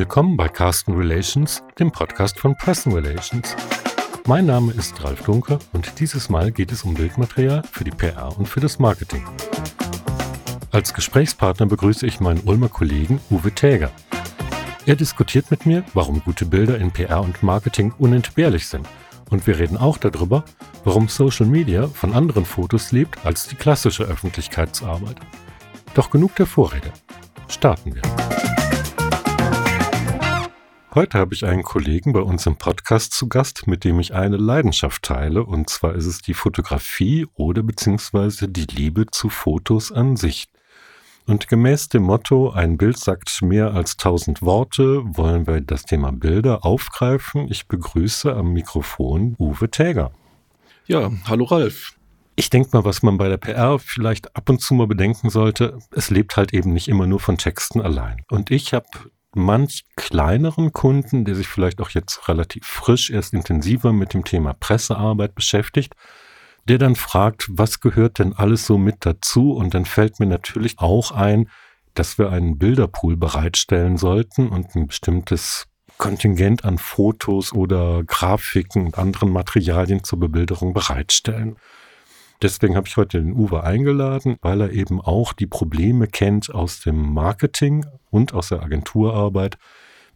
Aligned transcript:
Willkommen 0.00 0.34
bei 0.34 0.48
Carsten 0.48 0.94
Relations, 0.94 1.62
dem 1.78 1.92
Podcast 1.92 2.40
von 2.40 2.56
Preston 2.56 2.94
Relations. 2.94 3.54
Mein 4.26 4.46
Name 4.46 4.72
ist 4.72 5.04
Ralf 5.04 5.24
Dunker 5.24 5.58
und 5.74 6.00
dieses 6.00 6.30
Mal 6.30 6.52
geht 6.52 6.72
es 6.72 6.84
um 6.84 6.94
Bildmaterial 6.94 7.62
für 7.70 7.84
die 7.84 7.90
PR 7.90 8.34
und 8.38 8.48
für 8.48 8.60
das 8.60 8.78
Marketing. 8.78 9.22
Als 10.72 10.94
Gesprächspartner 10.94 11.66
begrüße 11.66 12.06
ich 12.06 12.18
meinen 12.18 12.40
Ulmer 12.46 12.70
Kollegen 12.70 13.20
Uwe 13.30 13.52
Täger. 13.52 13.90
Er 14.86 14.96
diskutiert 14.96 15.50
mit 15.50 15.66
mir, 15.66 15.84
warum 15.92 16.22
gute 16.24 16.46
Bilder 16.46 16.78
in 16.78 16.92
PR 16.92 17.20
und 17.20 17.42
Marketing 17.42 17.92
unentbehrlich 17.98 18.68
sind. 18.68 18.88
Und 19.28 19.46
wir 19.46 19.58
reden 19.58 19.76
auch 19.76 19.98
darüber, 19.98 20.44
warum 20.82 21.08
Social 21.08 21.44
Media 21.44 21.88
von 21.88 22.14
anderen 22.14 22.46
Fotos 22.46 22.90
lebt 22.90 23.26
als 23.26 23.48
die 23.48 23.54
klassische 23.54 24.04
Öffentlichkeitsarbeit. 24.04 25.16
Doch 25.92 26.08
genug 26.08 26.36
der 26.36 26.46
Vorrede. 26.46 26.90
Starten 27.48 27.94
wir. 27.94 28.59
Heute 30.92 31.18
habe 31.18 31.34
ich 31.34 31.44
einen 31.44 31.62
Kollegen 31.62 32.12
bei 32.12 32.18
uns 32.18 32.46
im 32.46 32.56
Podcast 32.56 33.12
zu 33.12 33.28
Gast, 33.28 33.68
mit 33.68 33.84
dem 33.84 34.00
ich 34.00 34.12
eine 34.12 34.36
Leidenschaft 34.36 35.04
teile, 35.04 35.44
und 35.44 35.70
zwar 35.70 35.94
ist 35.94 36.06
es 36.06 36.20
die 36.20 36.34
Fotografie 36.34 37.28
oder 37.34 37.62
beziehungsweise 37.62 38.48
die 38.48 38.64
Liebe 38.64 39.06
zu 39.06 39.28
Fotos 39.28 39.92
an 39.92 40.16
sich. 40.16 40.48
Und 41.28 41.46
gemäß 41.46 41.90
dem 41.90 42.02
Motto, 42.02 42.50
ein 42.50 42.76
Bild 42.76 42.98
sagt 42.98 43.40
mehr 43.40 43.72
als 43.72 43.98
tausend 43.98 44.42
Worte, 44.42 45.02
wollen 45.04 45.46
wir 45.46 45.60
das 45.60 45.84
Thema 45.84 46.10
Bilder 46.10 46.64
aufgreifen. 46.64 47.46
Ich 47.48 47.68
begrüße 47.68 48.34
am 48.34 48.52
Mikrofon 48.52 49.36
Uwe 49.38 49.70
Täger. 49.70 50.10
Ja, 50.86 51.12
hallo 51.28 51.44
Ralf. 51.44 51.92
Ich 52.34 52.50
denke 52.50 52.70
mal, 52.72 52.84
was 52.84 53.04
man 53.04 53.16
bei 53.16 53.28
der 53.28 53.36
PR 53.36 53.78
vielleicht 53.78 54.34
ab 54.34 54.50
und 54.50 54.60
zu 54.60 54.74
mal 54.74 54.88
bedenken 54.88 55.30
sollte, 55.30 55.78
es 55.92 56.10
lebt 56.10 56.36
halt 56.36 56.52
eben 56.52 56.72
nicht 56.72 56.88
immer 56.88 57.06
nur 57.06 57.20
von 57.20 57.38
Texten 57.38 57.80
allein. 57.80 58.24
Und 58.28 58.50
ich 58.50 58.74
habe 58.74 58.88
manch 59.34 59.84
kleineren 59.96 60.72
Kunden, 60.72 61.24
der 61.24 61.34
sich 61.34 61.48
vielleicht 61.48 61.80
auch 61.80 61.90
jetzt 61.90 62.28
relativ 62.28 62.66
frisch 62.66 63.10
erst 63.10 63.32
intensiver 63.32 63.92
mit 63.92 64.14
dem 64.14 64.24
Thema 64.24 64.54
Pressearbeit 64.54 65.34
beschäftigt, 65.34 65.94
der 66.68 66.78
dann 66.78 66.96
fragt, 66.96 67.48
was 67.50 67.80
gehört 67.80 68.18
denn 68.18 68.32
alles 68.32 68.66
so 68.66 68.78
mit 68.78 68.96
dazu? 69.00 69.52
Und 69.52 69.74
dann 69.74 69.84
fällt 69.84 70.20
mir 70.20 70.26
natürlich 70.26 70.78
auch 70.78 71.12
ein, 71.12 71.48
dass 71.94 72.18
wir 72.18 72.30
einen 72.30 72.58
Bilderpool 72.58 73.16
bereitstellen 73.16 73.96
sollten 73.96 74.48
und 74.48 74.74
ein 74.74 74.86
bestimmtes 74.86 75.66
Kontingent 75.98 76.64
an 76.64 76.78
Fotos 76.78 77.52
oder 77.52 78.02
Grafiken 78.04 78.86
und 78.86 78.98
anderen 78.98 79.30
Materialien 79.30 80.02
zur 80.04 80.18
Bebilderung 80.18 80.72
bereitstellen. 80.72 81.56
Deswegen 82.42 82.74
habe 82.74 82.88
ich 82.88 82.96
heute 82.96 83.20
den 83.20 83.34
Uwe 83.34 83.64
eingeladen, 83.64 84.38
weil 84.40 84.62
er 84.62 84.70
eben 84.72 85.00
auch 85.00 85.34
die 85.34 85.46
Probleme 85.46 86.06
kennt 86.06 86.54
aus 86.54 86.80
dem 86.80 87.12
Marketing 87.12 87.84
und 88.10 88.32
aus 88.32 88.48
der 88.48 88.62
Agenturarbeit, 88.62 89.58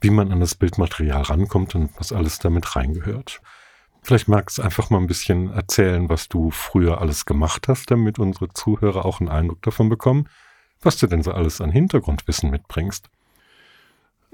wie 0.01 0.11
man 0.11 0.33
an 0.33 0.41
das 0.41 0.55
Bildmaterial 0.55 1.23
rankommt 1.23 1.75
und 1.75 1.91
was 1.99 2.13
alles 2.13 2.39
damit 2.39 2.77
reingehört. 2.77 3.43
Vielleicht 4.03 4.29
magst 4.29 4.59
du 4.59 4.63
einfach 4.63 4.91
mal 4.91 4.99
ein 4.99 5.07
bisschen 5.07 5.51
erzählen, 5.51 6.09
was 6.09 6.29
du 6.29 6.51
früher 6.51 7.01
alles 7.01 7.25
gemacht 7.27 7.69
hast, 7.69 7.91
damit 7.91 8.19
unsere 8.19 8.49
Zuhörer 8.51 9.05
auch 9.05 9.21
einen 9.21 9.31
Eindruck 9.31 9.63
davon 9.63 9.89
bekommen, 9.89 10.29
was 10.83 10.99
du 10.99 11.07
denn 11.07 11.23
so 11.23 11.33
alles 11.33 11.61
an 11.61 11.71
Hintergrundwissen 11.71 12.51
mitbringst. 12.51 13.09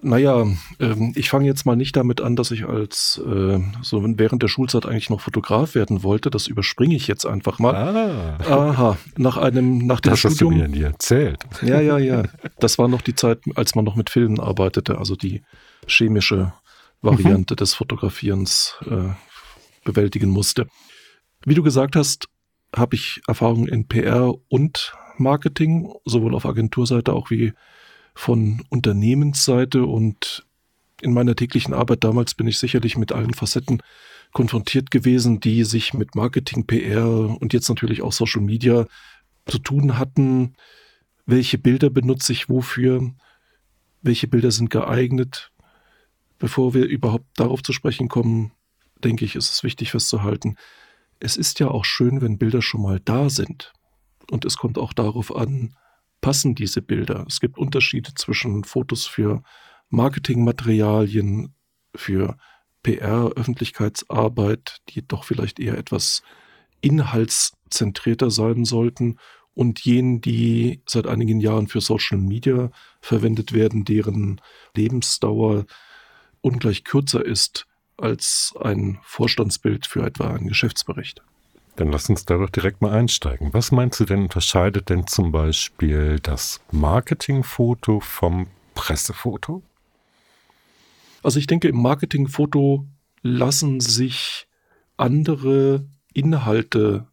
Naja, 0.03 0.47
ähm, 0.79 1.13
ich 1.15 1.29
fange 1.29 1.47
jetzt 1.47 1.67
mal 1.67 1.77
nicht 1.77 1.95
damit 1.95 2.21
an, 2.21 2.35
dass 2.35 2.51
ich 2.51 2.65
als 2.65 3.21
äh, 3.27 3.59
so 3.83 4.03
während 4.03 4.43
der 4.43 4.49
Schulzeit 4.49 4.87
eigentlich 4.87 5.11
noch 5.11 5.21
Fotograf 5.21 5.75
werden 5.75 6.03
wollte. 6.03 6.31
Das 6.31 6.47
überspringe 6.47 6.95
ich 6.95 7.07
jetzt 7.07 7.27
einfach 7.27 7.59
mal. 7.59 7.75
Ah. 7.75 8.39
Aha, 8.49 8.99
nach 9.17 9.37
einem 9.37 9.87
nach 9.87 10.01
dem 10.01 10.11
das 10.11 10.21
Studium. 10.21 10.31
Das 10.31 10.41
hast 10.41 10.41
du 10.41 10.51
mir 10.51 10.69
nie 10.69 10.83
erzählt. 10.83 11.39
Ja, 11.63 11.81
ja, 11.81 11.99
ja. 11.99 12.23
Das 12.59 12.79
war 12.79 12.89
noch 12.89 13.03
die 13.03 13.15
Zeit, 13.15 13.41
als 13.57 13.75
man 13.75 13.85
noch 13.85 13.97
mit 13.97 14.09
Filmen 14.09 14.41
arbeitete, 14.41 14.99
also 14.99 15.17
die 15.17 15.43
chemische 15.87 16.53
Variante 17.03 17.55
mhm. 17.55 17.57
des 17.57 17.75
Fotografierens 17.75 18.77
äh, 18.87 19.15
bewältigen 19.85 20.31
musste. 20.31 20.67
Wie 21.45 21.55
du 21.55 21.63
gesagt 21.63 21.97
hast, 21.97 22.29
habe 22.75 22.97
ich 22.97 23.21
Erfahrung 23.27 23.67
in 23.67 23.87
PR 23.87 24.33
und 24.49 24.95
Marketing, 25.19 25.93
sowohl 26.05 26.35
auf 26.35 26.47
Agenturseite 26.47 27.13
auch 27.13 27.31
wie 27.31 27.53
von 28.15 28.63
Unternehmensseite 28.69 29.85
und 29.85 30.47
in 31.03 31.13
meiner 31.13 31.35
täglichen 31.35 31.75
Arbeit 31.75 32.05
damals 32.05 32.35
bin 32.35 32.47
ich 32.47 32.59
sicherlich 32.59 32.97
mit 32.97 33.13
allen 33.13 33.35
Facetten 33.35 33.83
konfrontiert 34.33 34.91
gewesen, 34.91 35.41
die 35.41 35.65
sich 35.65 35.95
mit 35.95 36.15
Marketing, 36.15 36.67
PR 36.67 37.07
und 37.09 37.53
jetzt 37.53 37.69
natürlich 37.69 38.03
auch 38.03 38.13
Social 38.13 38.43
Media 38.43 38.87
zu 39.47 39.59
tun 39.59 39.99
hatten. 39.99 40.55
Welche 41.27 41.59
Bilder 41.59 41.91
benutze 41.91 42.33
ich 42.33 42.49
wofür? 42.49 43.13
Welche 44.03 44.29
Bilder 44.29 44.51
sind 44.51 44.71
geeignet? 44.71 45.51
Bevor 46.39 46.75
wir 46.75 46.87
überhaupt 46.87 47.27
darauf 47.37 47.63
zu 47.63 47.73
sprechen 47.73 48.09
kommen, 48.09 48.53
denke 49.03 49.25
ich, 49.25 49.37
ist 49.37 49.51
es 49.51 49.63
wichtig 49.63 49.91
festzuhalten, 49.91 50.57
es 51.19 51.37
ist 51.37 51.61
ja 51.61 51.69
auch 51.69 51.85
schön, 51.85 52.23
wenn 52.23 52.39
Bilder 52.39 52.63
schon 52.63 52.83
mal 52.83 52.99
da 52.99 53.29
sind. 53.29 53.73
Und 54.31 54.45
es 54.45 54.57
kommt 54.57 54.79
auch 54.79 54.93
darauf 54.93 55.35
an, 55.35 55.77
passen 56.21 56.55
diese 56.55 56.83
Bilder. 56.83 57.25
Es 57.29 57.41
gibt 57.41 57.59
Unterschiede 57.59 58.15
zwischen 58.15 58.65
Fotos 58.65 59.07
für 59.07 59.43
Marketingmaterialien, 59.89 61.55
für 61.95 62.37
PR, 62.83 63.33
Öffentlichkeitsarbeit, 63.37 64.79
die 64.89 65.07
doch 65.07 65.25
vielleicht 65.25 65.59
eher 65.61 65.77
etwas 65.77 66.23
inhaltszentrierter 66.81 68.31
sein 68.31 68.65
sollten 68.65 69.19
und 69.55 69.81
jenen, 69.81 70.21
die 70.21 70.83
seit 70.87 71.07
einigen 71.07 71.41
Jahren 71.41 71.69
für 71.69 71.81
Social 71.81 72.19
Media 72.19 72.71
verwendet 73.01 73.53
werden, 73.53 73.85
deren 73.85 74.41
Lebensdauer 74.75 75.67
ungleich 76.41 76.85
kürzer 76.85 77.25
ist 77.25 77.67
als 77.97 78.55
ein 78.61 78.99
Vorstandsbild 79.03 79.87
für 79.87 80.03
etwa 80.03 80.31
einen 80.31 80.49
Geschäftsbericht. 80.49 81.23
Dann 81.77 81.93
lass 81.93 82.09
uns 82.11 82.25
da 82.25 82.37
doch 82.37 82.51
direkt 82.51 82.83
mal 82.83 82.93
einsteigen. 82.93 83.53
Was 83.55 83.73
meinst 83.73 84.01
du 84.01 84.05
denn 84.05 84.23
unterscheidet 84.23 84.91
denn 84.91 85.07
zum 85.07 85.33
Beispiel 85.33 86.19
das 86.21 86.61
Marketingfoto 86.71 88.01
vom 88.01 88.49
Pressefoto? 88.75 89.63
Also 91.23 91.39
ich 91.39 91.47
denke, 91.47 91.69
im 91.69 91.81
Marketingfoto 91.81 92.87
lassen 93.23 93.81
sich 93.81 94.47
andere 94.97 95.87
Inhalte, 96.13 97.07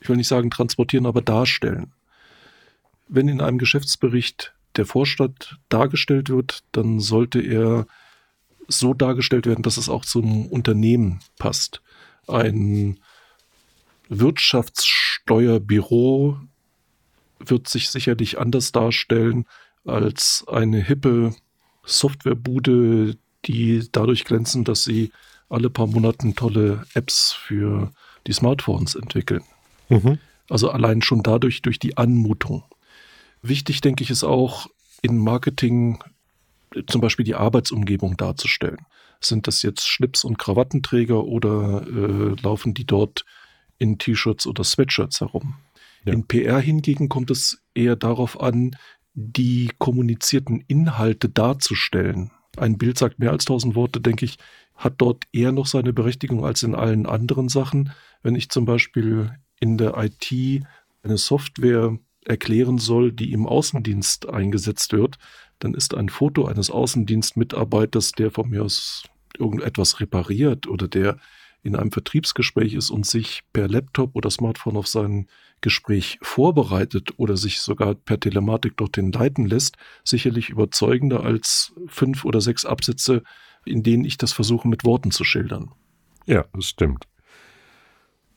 ich 0.00 0.08
will 0.08 0.16
nicht 0.16 0.28
sagen 0.28 0.50
transportieren, 0.50 1.06
aber 1.06 1.22
darstellen. 1.22 1.92
Wenn 3.08 3.28
in 3.28 3.40
einem 3.40 3.58
Geschäftsbericht 3.58 4.54
der 4.76 4.86
Vorstand 4.86 5.58
dargestellt 5.68 6.30
wird, 6.30 6.64
dann 6.72 7.00
sollte 7.00 7.40
er 7.40 7.86
so 8.66 8.94
dargestellt 8.94 9.46
werden, 9.46 9.62
dass 9.62 9.76
es 9.76 9.88
auch 9.88 10.04
zum 10.04 10.46
Unternehmen 10.46 11.20
passt. 11.38 11.82
Ein 12.26 12.98
Wirtschaftssteuerbüro 14.20 16.38
wird 17.38 17.68
sich 17.68 17.90
sicherlich 17.90 18.38
anders 18.38 18.72
darstellen 18.72 19.46
als 19.84 20.44
eine 20.48 20.82
hippe 20.82 21.34
Softwarebude, 21.84 23.16
die 23.44 23.86
dadurch 23.92 24.24
glänzen, 24.24 24.64
dass 24.64 24.84
sie 24.84 25.12
alle 25.48 25.70
paar 25.70 25.86
Monate 25.86 26.34
tolle 26.34 26.86
Apps 26.94 27.32
für 27.32 27.92
die 28.26 28.32
Smartphones 28.32 28.94
entwickeln. 28.94 29.42
Mhm. 29.88 30.18
Also 30.48 30.70
allein 30.70 31.02
schon 31.02 31.22
dadurch 31.22 31.62
durch 31.62 31.78
die 31.78 31.96
Anmutung. 31.96 32.64
Wichtig, 33.42 33.80
denke 33.82 34.02
ich, 34.02 34.10
ist 34.10 34.24
auch 34.24 34.66
in 35.02 35.18
Marketing 35.18 36.02
zum 36.86 37.00
Beispiel 37.00 37.24
die 37.24 37.34
Arbeitsumgebung 37.34 38.16
darzustellen. 38.16 38.80
Sind 39.20 39.46
das 39.46 39.62
jetzt 39.62 39.86
Schlips- 39.86 40.24
und 40.24 40.38
Krawattenträger 40.38 41.24
oder 41.24 41.86
äh, 41.86 42.34
laufen 42.42 42.74
die 42.74 42.86
dort 42.86 43.24
in 43.78 43.98
T-Shirts 43.98 44.46
oder 44.46 44.64
Sweatshirts 44.64 45.20
herum? 45.20 45.56
Ja. 46.04 46.12
In 46.12 46.26
PR 46.26 46.60
hingegen 46.60 47.08
kommt 47.08 47.30
es 47.30 47.62
eher 47.74 47.96
darauf 47.96 48.40
an, 48.40 48.76
die 49.14 49.70
kommunizierten 49.78 50.62
Inhalte 50.66 51.28
darzustellen. 51.28 52.30
Ein 52.56 52.78
Bild 52.78 52.98
sagt 52.98 53.18
mehr 53.18 53.30
als 53.30 53.44
tausend 53.44 53.74
Worte, 53.74 54.00
denke 54.00 54.24
ich, 54.24 54.38
hat 54.74 54.94
dort 54.98 55.24
eher 55.32 55.52
noch 55.52 55.66
seine 55.66 55.92
Berechtigung 55.92 56.44
als 56.44 56.62
in 56.62 56.74
allen 56.74 57.06
anderen 57.06 57.48
Sachen. 57.48 57.92
Wenn 58.22 58.34
ich 58.34 58.50
zum 58.50 58.64
Beispiel 58.64 59.32
in 59.60 59.78
der 59.78 59.96
IT 59.96 60.64
eine 61.02 61.16
Software 61.18 61.98
erklären 62.24 62.78
soll, 62.78 63.12
die 63.12 63.32
im 63.32 63.46
Außendienst 63.46 64.28
eingesetzt 64.28 64.92
wird, 64.92 65.18
dann 65.58 65.74
ist 65.74 65.94
ein 65.94 66.08
Foto 66.08 66.46
eines 66.46 66.70
Außendienstmitarbeiters, 66.70 68.12
der 68.12 68.30
von 68.30 68.50
mir 68.50 68.64
aus 68.64 69.04
irgendetwas 69.38 70.00
repariert 70.00 70.66
oder 70.66 70.88
der 70.88 71.18
in 71.64 71.76
einem 71.76 71.90
Vertriebsgespräch 71.90 72.74
ist 72.74 72.90
und 72.90 73.06
sich 73.06 73.42
per 73.52 73.68
Laptop 73.68 74.14
oder 74.14 74.30
Smartphone 74.30 74.76
auf 74.76 74.86
sein 74.86 75.26
Gespräch 75.62 76.18
vorbereitet 76.20 77.14
oder 77.16 77.38
sich 77.38 77.60
sogar 77.60 77.94
per 77.94 78.20
Telematik 78.20 78.76
dorthin 78.76 79.10
leiten 79.10 79.46
lässt, 79.46 79.76
sicherlich 80.04 80.50
überzeugender 80.50 81.24
als 81.24 81.72
fünf 81.86 82.26
oder 82.26 82.42
sechs 82.42 82.66
Absätze, 82.66 83.22
in 83.64 83.82
denen 83.82 84.04
ich 84.04 84.18
das 84.18 84.32
versuche 84.32 84.68
mit 84.68 84.84
Worten 84.84 85.10
zu 85.10 85.24
schildern. 85.24 85.70
Ja, 86.26 86.44
das 86.52 86.66
stimmt. 86.66 87.06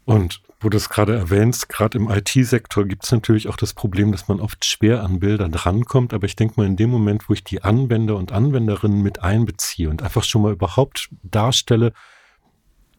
Und 0.05 0.41
wo 0.61 0.69
du 0.69 0.77
es 0.77 0.87
gerade 0.87 1.13
erwähnst, 1.13 1.67
gerade 1.67 1.97
im 1.97 2.09
IT-Sektor 2.09 2.85
gibt 2.85 3.03
es 3.03 3.11
natürlich 3.11 3.49
auch 3.49 3.57
das 3.57 3.73
Problem, 3.73 4.13
dass 4.13 4.29
man 4.29 4.39
oft 4.39 4.63
schwer 4.63 5.03
an 5.03 5.19
Bilder 5.19 5.49
drankommt. 5.49 6.13
Aber 6.13 6.25
ich 6.25 6.37
denke 6.37 6.53
mal, 6.55 6.65
in 6.65 6.77
dem 6.77 6.89
Moment, 6.89 7.27
wo 7.27 7.33
ich 7.33 7.43
die 7.43 7.61
Anwender 7.61 8.15
und 8.15 8.31
Anwenderinnen 8.31 9.01
mit 9.01 9.21
einbeziehe 9.21 9.89
und 9.89 10.01
einfach 10.01 10.23
schon 10.23 10.43
mal 10.43 10.53
überhaupt 10.53 11.09
darstelle, 11.23 11.91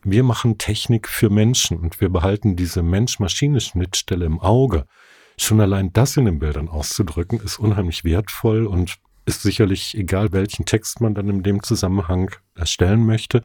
wir 0.02 0.22
machen 0.22 0.58
Technik 0.58 1.08
für 1.08 1.30
Menschen 1.30 1.78
und 1.78 2.00
wir 2.00 2.08
behalten 2.08 2.56
diese 2.56 2.82
Mensch-Maschine-Schnittstelle 2.82 4.24
im 4.24 4.40
Auge. 4.40 4.86
Schon 5.36 5.60
allein 5.60 5.92
das 5.92 6.16
in 6.16 6.24
den 6.24 6.38
Bildern 6.38 6.68
auszudrücken, 6.68 7.40
ist 7.40 7.58
unheimlich 7.58 8.04
wertvoll 8.04 8.66
und 8.66 8.98
ist 9.24 9.42
sicherlich 9.42 9.96
egal, 9.96 10.32
welchen 10.32 10.64
Text 10.64 11.00
man 11.00 11.14
dann 11.14 11.28
in 11.28 11.42
dem 11.42 11.62
Zusammenhang 11.62 12.30
erstellen 12.54 13.04
möchte, 13.04 13.44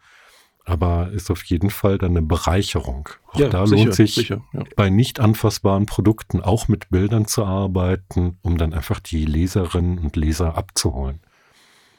aber 0.65 1.11
ist 1.11 1.29
auf 1.29 1.44
jeden 1.44 1.69
Fall 1.69 1.97
dann 1.97 2.11
eine 2.11 2.21
Bereicherung. 2.21 3.09
Auch 3.27 3.39
ja, 3.39 3.50
da 3.50 3.67
sicher, 3.67 3.83
lohnt 3.83 3.95
sich 3.95 4.15
sicher, 4.15 4.41
ja. 4.53 4.63
bei 4.75 4.89
nicht 4.89 5.19
anfassbaren 5.19 5.85
Produkten 5.85 6.41
auch 6.41 6.67
mit 6.67 6.89
Bildern 6.89 7.27
zu 7.27 7.44
arbeiten, 7.44 8.38
um 8.41 8.57
dann 8.57 8.73
einfach 8.73 9.00
die 9.00 9.25
Leserinnen 9.25 10.00
und 10.00 10.15
Leser 10.15 10.57
abzuholen. 10.57 11.19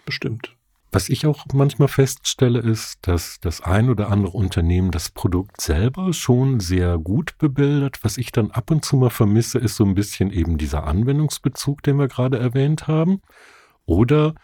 Bestimmt. 0.06 0.56
Was 0.94 1.08
ich 1.08 1.26
auch 1.26 1.44
manchmal 1.52 1.88
feststelle, 1.88 2.60
ist, 2.60 3.08
dass 3.08 3.40
das 3.40 3.60
ein 3.60 3.90
oder 3.90 4.10
andere 4.10 4.36
Unternehmen 4.36 4.92
das 4.92 5.10
Produkt 5.10 5.60
selber 5.60 6.12
schon 6.12 6.60
sehr 6.60 6.98
gut 6.98 7.36
bebildert. 7.38 8.04
Was 8.04 8.16
ich 8.16 8.30
dann 8.30 8.52
ab 8.52 8.70
und 8.70 8.84
zu 8.84 8.94
mal 8.96 9.10
vermisse, 9.10 9.58
ist 9.58 9.74
so 9.74 9.84
ein 9.84 9.96
bisschen 9.96 10.30
eben 10.30 10.56
dieser 10.56 10.84
Anwendungsbezug, 10.84 11.82
den 11.82 11.98
wir 11.98 12.06
gerade 12.06 12.38
erwähnt 12.38 12.86
haben. 12.86 13.22
Oder 13.86 14.36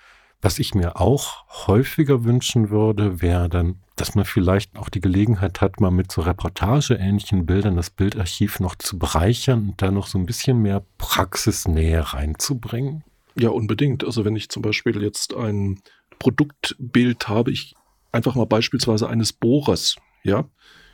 was 0.43 0.59
ich 0.59 0.75
mir 0.75 1.01
auch 1.01 1.45
häufiger 1.69 2.25
wünschen 2.25 2.71
würde, 2.71 3.23
wäre 3.23 3.49
dann, 3.49 3.77
dass 3.95 4.17
man 4.17 4.25
vielleicht 4.25 4.77
auch 4.77 4.89
die 4.89 5.01
Gelegenheit 5.01 5.61
hat, 5.61 5.81
mal 5.81 5.93
mit 5.93 6.11
so 6.11 6.21
reportageähnlichen 6.21 7.47
Bildern 7.47 7.77
das 7.77 7.91
Bildarchiv 7.91 8.59
noch 8.59 8.75
zu 8.75 8.99
bereichern 8.99 9.69
und 9.69 9.83
da 9.83 9.93
noch 9.93 10.09
so 10.09 10.19
ein 10.19 10.27
bisschen 10.27 10.61
mehr 10.61 10.83
Praxisnähe 10.99 12.13
reinzubringen. 12.13 13.05
Ja, 13.37 13.51
unbedingt. 13.51 14.03
Also 14.03 14.25
wenn 14.25 14.35
ich 14.35 14.49
zum 14.49 14.63
Beispiel 14.63 15.01
jetzt 15.01 15.33
ein 15.33 15.81
Produktbild 16.21 17.29
habe 17.29 17.51
ich 17.51 17.75
einfach 18.13 18.37
mal 18.37 18.47
beispielsweise 18.47 19.09
eines 19.09 19.33
Bohrers, 19.33 19.97
ja. 20.23 20.45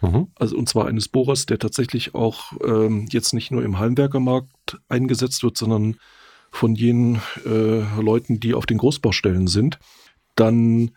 Mhm. 0.00 0.28
Also 0.34 0.56
und 0.56 0.68
zwar 0.68 0.86
eines 0.86 1.08
Bohrers, 1.08 1.44
der 1.44 1.58
tatsächlich 1.58 2.14
auch 2.14 2.52
ähm, 2.64 3.06
jetzt 3.10 3.34
nicht 3.34 3.50
nur 3.50 3.62
im 3.62 3.78
Heimwerkermarkt 3.78 4.78
eingesetzt 4.88 5.42
wird, 5.42 5.58
sondern 5.58 5.96
von 6.50 6.74
jenen 6.74 7.20
äh, 7.44 8.00
Leuten, 8.00 8.40
die 8.40 8.54
auf 8.54 8.66
den 8.66 8.78
Großbaustellen 8.78 9.46
sind, 9.46 9.78
dann 10.36 10.92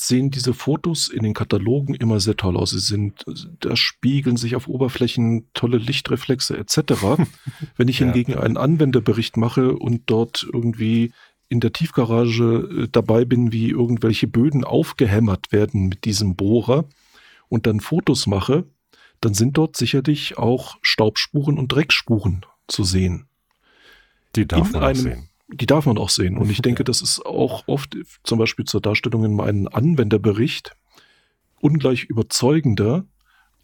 sehen 0.00 0.30
diese 0.30 0.54
Fotos 0.54 1.08
in 1.08 1.22
den 1.22 1.34
Katalogen 1.34 1.94
immer 1.94 2.20
sehr 2.20 2.36
toll 2.36 2.56
aus. 2.56 2.70
Sie 2.70 2.78
sind, 2.78 3.24
da 3.60 3.76
spiegeln 3.76 4.36
sich 4.36 4.56
auf 4.56 4.66
Oberflächen 4.66 5.48
tolle 5.52 5.76
Lichtreflexe 5.76 6.56
etc. 6.56 6.78
Wenn 7.76 7.88
ich 7.88 7.98
hingegen 7.98 8.32
ja. 8.32 8.40
einen 8.40 8.56
Anwenderbericht 8.56 9.36
mache 9.36 9.72
und 9.76 10.02
dort 10.06 10.46
irgendwie 10.50 11.12
in 11.50 11.60
der 11.60 11.72
Tiefgarage 11.72 12.84
äh, 12.84 12.88
dabei 12.90 13.26
bin, 13.26 13.52
wie 13.52 13.68
irgendwelche 13.68 14.28
Böden 14.28 14.64
aufgehämmert 14.64 15.52
werden 15.52 15.88
mit 15.88 16.04
diesem 16.04 16.36
Bohrer 16.36 16.86
und 17.48 17.66
dann 17.66 17.80
Fotos 17.80 18.26
mache, 18.26 18.64
dann 19.20 19.34
sind 19.34 19.58
dort 19.58 19.76
sicherlich 19.76 20.38
auch 20.38 20.78
Staubspuren 20.80 21.58
und 21.58 21.72
Dreckspuren 21.72 22.46
zu 22.68 22.84
sehen. 22.84 23.26
Die 24.36 24.46
darf 24.46 24.68
in 24.68 24.72
man 24.72 24.84
einem, 24.84 24.96
auch 24.96 25.02
sehen. 25.02 25.28
Die 25.48 25.66
darf 25.66 25.86
man 25.86 25.98
auch 25.98 26.08
sehen. 26.08 26.38
Und 26.38 26.48
ich 26.50 26.62
denke, 26.62 26.84
das 26.84 27.02
ist 27.02 27.26
auch 27.26 27.66
oft 27.66 27.96
zum 28.22 28.38
Beispiel 28.38 28.64
zur 28.64 28.80
Darstellung 28.80 29.24
in 29.24 29.34
meinem 29.34 29.66
Anwenderbericht 29.66 30.76
ungleich 31.60 32.04
überzeugender, 32.04 33.04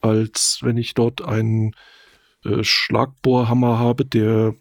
als 0.00 0.58
wenn 0.62 0.76
ich 0.76 0.92
dort 0.94 1.22
einen 1.22 1.70
äh, 2.44 2.64
Schlagbohrhammer 2.64 3.78
habe, 3.78 4.04
der 4.04 4.54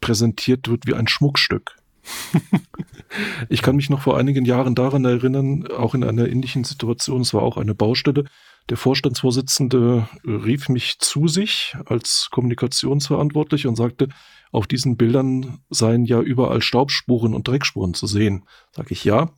präsentiert 0.00 0.68
wird 0.68 0.86
wie 0.86 0.94
ein 0.94 1.06
Schmuckstück 1.06 1.76
ich 3.48 3.62
kann 3.62 3.76
mich 3.76 3.90
noch 3.90 4.02
vor 4.02 4.18
einigen 4.18 4.44
Jahren 4.44 4.74
daran 4.74 5.04
erinnern, 5.04 5.66
auch 5.68 5.94
in 5.94 6.04
einer 6.04 6.28
ähnlichen 6.28 6.64
Situation, 6.64 7.22
es 7.22 7.34
war 7.34 7.42
auch 7.42 7.56
eine 7.56 7.74
Baustelle, 7.74 8.24
der 8.70 8.78
Vorstandsvorsitzende 8.78 10.08
rief 10.24 10.68
mich 10.70 10.98
zu 10.98 11.28
sich 11.28 11.76
als 11.84 12.28
Kommunikationsverantwortlich 12.30 13.66
und 13.66 13.76
sagte, 13.76 14.08
auf 14.52 14.66
diesen 14.66 14.96
Bildern 14.96 15.58
seien 15.68 16.06
ja 16.06 16.20
überall 16.20 16.62
Staubspuren 16.62 17.34
und 17.34 17.46
Dreckspuren 17.46 17.92
zu 17.92 18.06
sehen. 18.06 18.46
Sag 18.72 18.90
ich 18.90 19.04
ja, 19.04 19.30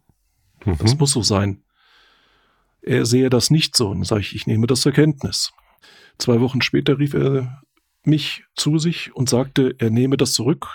mhm. 0.65 0.79
das 0.79 0.97
muss 0.99 1.11
so 1.11 1.23
sein. 1.23 1.65
Er 2.83 3.05
sehe 3.05 3.29
das 3.29 3.51
nicht 3.51 3.77
so. 3.77 3.89
Und 3.89 4.07
sage 4.07 4.21
ich, 4.21 4.37
ich 4.37 4.47
nehme 4.47 4.69
das 4.69 4.83
zur 4.83 4.93
Kenntnis. 4.93 5.53
Zwei 6.19 6.41
Wochen 6.41 6.63
später 6.63 6.99
rief 6.99 7.15
er 7.15 7.63
mich 8.05 8.45
zu 8.55 8.79
sich 8.79 9.15
und 9.17 9.29
sagte, 9.29 9.75
er 9.79 9.91
nehme 9.91 10.17
das 10.17 10.35
zurück. 10.35 10.69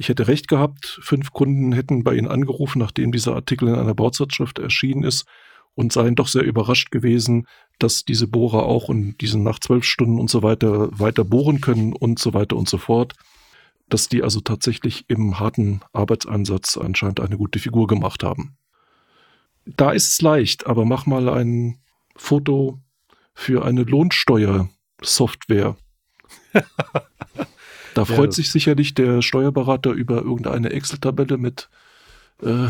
Ich 0.00 0.08
hätte 0.08 0.28
recht 0.28 0.48
gehabt. 0.48 0.98
Fünf 1.02 1.30
Kunden 1.34 1.72
hätten 1.72 2.04
bei 2.04 2.14
Ihnen 2.14 2.26
angerufen, 2.26 2.78
nachdem 2.78 3.12
dieser 3.12 3.34
Artikel 3.34 3.68
in 3.68 3.74
einer 3.74 3.92
Bauzeitschrift 3.92 4.58
erschienen 4.58 5.04
ist 5.04 5.26
und 5.74 5.92
seien 5.92 6.14
doch 6.14 6.26
sehr 6.26 6.42
überrascht 6.42 6.90
gewesen, 6.90 7.46
dass 7.78 8.06
diese 8.06 8.26
Bohrer 8.26 8.62
auch 8.62 8.88
und 8.88 9.18
diesen 9.20 9.42
nach 9.42 9.58
zwölf 9.58 9.84
Stunden 9.84 10.18
und 10.18 10.30
so 10.30 10.42
weiter 10.42 10.88
weiter 10.98 11.22
bohren 11.22 11.60
können 11.60 11.92
und 11.92 12.18
so 12.18 12.32
weiter 12.32 12.56
und 12.56 12.66
so 12.66 12.78
fort. 12.78 13.12
Dass 13.90 14.08
die 14.08 14.22
also 14.22 14.40
tatsächlich 14.40 15.04
im 15.08 15.38
harten 15.38 15.82
Arbeitseinsatz 15.92 16.78
anscheinend 16.78 17.20
eine 17.20 17.36
gute 17.36 17.58
Figur 17.58 17.86
gemacht 17.86 18.22
haben. 18.22 18.56
Da 19.66 19.90
ist 19.90 20.08
es 20.08 20.22
leicht, 20.22 20.66
aber 20.66 20.86
mach 20.86 21.04
mal 21.04 21.28
ein 21.28 21.78
Foto 22.16 22.80
für 23.34 23.66
eine 23.66 23.82
Lohnsteuersoftware. 23.82 25.76
Da 27.94 28.04
freut 28.04 28.30
ja. 28.30 28.32
sich 28.32 28.50
sicherlich 28.50 28.94
der 28.94 29.22
Steuerberater 29.22 29.90
über 29.90 30.22
irgendeine 30.22 30.70
Excel-Tabelle 30.70 31.38
mit 31.38 31.68
äh, 32.42 32.68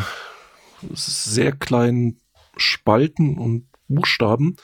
sehr 0.93 1.53
kleinen 1.53 2.19
Spalten 2.57 3.39
und 3.39 3.67
Buchstaben. 3.89 4.57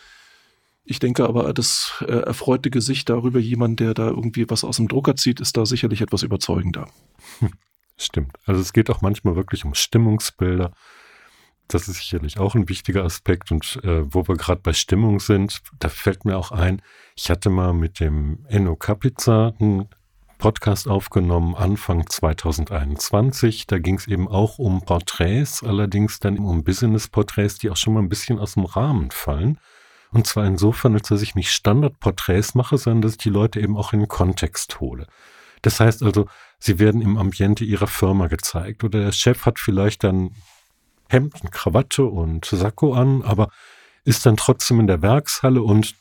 Ich 0.85 0.99
denke 1.01 1.25
aber, 1.25 1.53
das 1.53 2.05
äh, 2.07 2.13
erfreute 2.13 2.71
Gesicht 2.71 3.09
darüber, 3.09 3.41
jemand, 3.41 3.81
der 3.81 3.93
da 3.93 4.09
irgendwie 4.09 4.49
was 4.49 4.63
aus 4.63 4.77
dem 4.77 4.89
Drucker 4.89 5.17
zieht, 5.17 5.41
ist 5.41 5.57
da 5.57 5.67
sicherlich 5.67 6.01
etwas 6.01 6.23
überzeugender. 6.23 6.89
Stimmt. 7.97 8.37
Also 8.45 8.61
es 8.61 8.73
geht 8.73 8.91
auch 8.91 9.01
manchmal 9.01 9.37
wirklich 9.37 9.65
um 9.65 9.75
Stimmungsbilder. 9.75 10.73
Das 11.67 11.89
ist 11.89 11.97
sicherlich 11.97 12.39
auch 12.39 12.55
ein 12.55 12.69
wichtiger 12.69 13.05
Aspekt. 13.05 13.51
Und 13.51 13.81
äh, 13.83 14.03
wo 14.15 14.29
wir 14.29 14.37
gerade 14.37 14.61
bei 14.61 14.73
Stimmung 14.73 15.19
sind, 15.19 15.61
da 15.81 15.89
fällt 15.89 16.25
mir 16.25 16.37
auch 16.37 16.53
ein, 16.53 16.83
ich 17.17 17.31
hatte 17.31 17.51
mal 17.51 17.73
mit 17.73 17.99
dem 17.99 18.45
Enno 18.49 18.77
Kapitza 18.77 19.55
einen 19.59 19.89
Podcast 20.39 20.89
aufgenommen 20.89 21.55
Anfang 21.55 22.07
2021. 22.07 23.67
Da 23.67 23.79
ging 23.79 23.97
es 23.97 24.07
eben 24.07 24.29
auch 24.29 24.59
um 24.59 24.83
Porträts, 24.83 25.63
allerdings 25.63 26.21
dann 26.21 26.39
um 26.39 26.65
Business-Porträts, 26.65 27.59
die 27.59 27.71
auch 27.71 27.77
schon 27.77 27.95
mal 27.95 28.01
ein 28.01 28.09
bisschen 28.09 28.39
aus 28.39 28.55
dem 28.55 28.65
Rahmen 28.65 29.11
fallen. 29.11 29.59
Und 30.13 30.27
zwar 30.27 30.47
insofern, 30.47 30.95
als 30.95 31.09
dass 31.09 31.23
ich 31.23 31.35
nicht 31.35 31.51
Standardporträts 31.51 32.55
mache, 32.55 32.79
sondern 32.79 33.03
dass 33.03 33.13
ich 33.13 33.19
die 33.19 33.31
Leute 33.31 33.61
eben 33.61 33.77
auch 33.77 33.93
in 33.93 34.01
den 34.01 34.09
Kontext 34.09 34.81
hole. 34.81 35.07
Das 35.63 35.81
heißt 35.81 36.03
also, 36.03 36.27
sie 36.59 36.79
werden 36.79 37.01
im 37.01 37.17
Ambiente 37.17 37.65
ihrer 37.65 37.87
Firma 37.87 38.29
gezeigt 38.29 38.85
oder 38.85 39.01
der 39.01 39.13
Chef 39.13 39.47
hat 39.47 39.59
vielleicht 39.59 40.05
dann 40.05 40.31
Hemd 41.09 41.41
und 41.43 41.53
Krawatte 41.53 42.05
und 42.05 42.45
Sakko 42.45 42.95
an, 42.95 43.23
aber 43.23 43.49
ist 44.05 44.25
dann 44.25 44.37
trotzdem 44.37 44.81
in 44.81 44.87
der 44.87 45.03
Werkshalle 45.03 45.63
und 45.63 45.97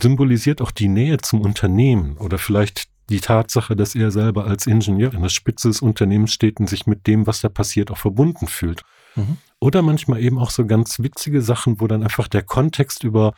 symbolisiert 0.00 0.62
auch 0.62 0.70
die 0.70 0.88
Nähe 0.88 1.18
zum 1.18 1.42
Unternehmen 1.42 2.16
oder 2.16 2.38
vielleicht 2.38 2.88
die 3.10 3.20
Tatsache, 3.20 3.76
dass 3.76 3.94
er 3.94 4.10
selber 4.10 4.46
als 4.46 4.66
Ingenieur 4.66 5.12
in 5.12 5.22
der 5.22 5.28
Spitze 5.28 5.68
des 5.68 5.82
Unternehmens 5.82 6.32
steht 6.32 6.60
und 6.60 6.68
sich 6.68 6.86
mit 6.86 7.06
dem, 7.06 7.26
was 7.26 7.40
da 7.40 7.48
passiert, 7.48 7.90
auch 7.90 7.98
verbunden 7.98 8.46
fühlt. 8.46 8.82
Mhm. 9.16 9.38
Oder 9.60 9.82
manchmal 9.82 10.20
eben 10.20 10.38
auch 10.38 10.50
so 10.50 10.66
ganz 10.66 11.00
witzige 11.00 11.42
Sachen, 11.42 11.80
wo 11.80 11.86
dann 11.86 12.02
einfach 12.02 12.28
der 12.28 12.42
Kontext 12.42 13.04
über 13.04 13.34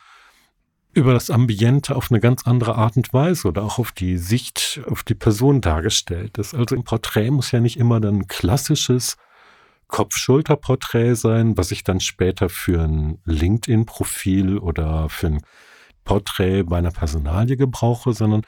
über 0.95 1.13
das 1.13 1.29
Ambiente 1.29 1.93
auf 1.93 2.09
eine 2.09 2.21
ganz 2.21 2.47
andere 2.47 2.75
Art 2.75 2.95
und 2.95 3.13
Weise 3.13 3.49
oder 3.49 3.63
auch 3.63 3.79
auf 3.79 3.91
die 3.91 4.17
Sicht, 4.17 4.79
auf 4.89 5.03
die 5.03 5.13
Person 5.13 5.59
dargestellt 5.59 6.37
ist. 6.37 6.55
Also 6.55 6.73
ein 6.73 6.85
Porträt 6.85 7.31
muss 7.31 7.51
ja 7.51 7.59
nicht 7.59 7.77
immer 7.77 7.99
dann 7.99 8.19
ein 8.19 8.27
klassisches 8.27 9.17
Kopf-Schulter-Porträt 9.87 11.15
sein, 11.15 11.57
was 11.57 11.71
ich 11.71 11.83
dann 11.83 11.99
später 11.99 12.47
für 12.47 12.81
ein 12.81 13.19
LinkedIn-Profil 13.25 14.57
oder 14.57 15.09
für 15.09 15.27
ein 15.27 15.41
Porträt 16.05 16.63
bei 16.63 16.77
einer 16.77 16.91
Personalie 16.91 17.57
gebrauche, 17.57 18.13
sondern 18.13 18.43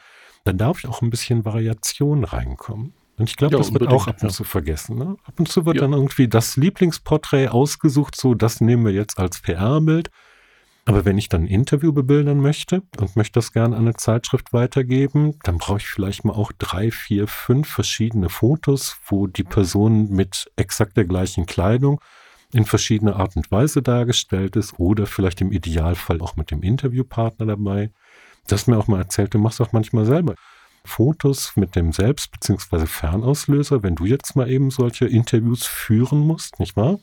dann 0.48 0.58
darf 0.58 0.80
ich 0.80 0.88
auch 0.88 1.02
ein 1.02 1.10
bisschen 1.10 1.46
Variation 1.46 2.24
reinkommen. 2.24 2.94
Und 3.18 3.30
ich 3.30 3.36
glaube, 3.36 3.54
ja, 3.54 3.58
das 3.58 3.74
wird 3.74 3.88
auch 3.88 4.08
ab 4.08 4.22
und 4.22 4.32
zu 4.32 4.44
vergessen. 4.44 4.98
Ne? 4.98 5.18
Ab 5.26 5.40
und 5.40 5.48
zu 5.48 5.66
wird 5.66 5.78
ja. 5.78 5.82
dann 5.82 5.94
irgendwie 5.94 6.28
das 6.28 6.56
Lieblingsporträt 6.56 7.50
ausgesucht, 7.50 8.16
so 8.16 8.36
das 8.36 8.62
nehmen 8.62 8.86
wir 8.86 8.94
jetzt 8.94 9.20
als 9.20 9.42
PR-Bild. 9.42 10.10
Aber 10.86 11.04
wenn 11.04 11.18
ich 11.18 11.28
dann 11.28 11.42
ein 11.42 11.48
Interview 11.48 11.92
bebildern 11.92 12.40
möchte 12.40 12.82
und 12.98 13.18
möchte 13.18 13.34
das 13.34 13.52
gerne 13.52 13.76
an 13.76 13.82
eine 13.82 13.96
Zeitschrift 13.96 14.54
weitergeben, 14.54 15.38
dann 15.44 15.58
brauche 15.58 15.80
ich 15.80 15.88
vielleicht 15.88 16.24
mal 16.24 16.32
auch 16.32 16.54
drei, 16.58 16.92
vier, 16.92 17.28
fünf 17.28 17.68
verschiedene 17.68 18.30
Fotos, 18.30 18.96
wo 19.06 19.28
die 19.28 19.44
Person 19.44 20.10
mit 20.12 20.50
exakt 20.56 20.96
der 20.96 21.04
gleichen 21.04 21.46
Kleidung 21.46 22.00
in 22.54 22.64
verschiedener 22.64 23.18
Art 23.18 23.36
und 23.36 23.52
Weise 23.52 23.82
dargestellt 23.82 24.56
ist 24.56 24.80
oder 24.80 25.08
vielleicht 25.08 25.42
im 25.42 25.52
Idealfall 25.52 26.22
auch 26.22 26.38
mit 26.38 26.52
dem 26.52 26.62
Interviewpartner 26.62 27.46
dabei. 27.46 27.92
Du 28.48 28.54
hast 28.54 28.68
mir 28.68 28.78
auch 28.78 28.88
mal 28.88 29.00
erzählt, 29.00 29.34
du 29.34 29.40
machst 29.40 29.60
auch 29.60 29.74
manchmal 29.74 30.06
selber 30.06 30.36
Fotos 30.86 31.52
mit 31.58 31.76
dem 31.76 31.92
Selbst- 31.92 32.32
bzw. 32.32 32.86
Fernauslöser, 32.86 33.84
wenn 33.84 33.96
du 33.96 34.06
jetzt 34.06 34.36
mal 34.38 34.50
eben 34.50 34.72
solche 34.72 35.06
Interviews 35.06 35.66
führen 35.66 36.20
musst, 36.20 36.60
nicht 36.60 36.78
wahr? 36.78 37.00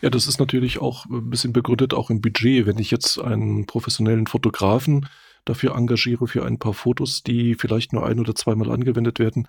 Ja, 0.00 0.08
das 0.08 0.26
ist 0.26 0.38
natürlich 0.38 0.78
auch 0.80 1.04
ein 1.06 1.28
bisschen 1.28 1.52
begründet 1.52 1.92
auch 1.92 2.08
im 2.10 2.20
Budget. 2.20 2.66
Wenn 2.66 2.78
ich 2.78 2.90
jetzt 2.90 3.18
einen 3.18 3.66
professionellen 3.66 4.26
Fotografen 4.26 5.06
dafür 5.44 5.74
engagiere 5.74 6.26
für 6.26 6.44
ein 6.44 6.58
paar 6.58 6.74
Fotos, 6.74 7.22
die 7.22 7.54
vielleicht 7.54 7.92
nur 7.92 8.06
ein 8.06 8.18
oder 8.18 8.34
zweimal 8.34 8.70
angewendet 8.70 9.18
werden, 9.18 9.48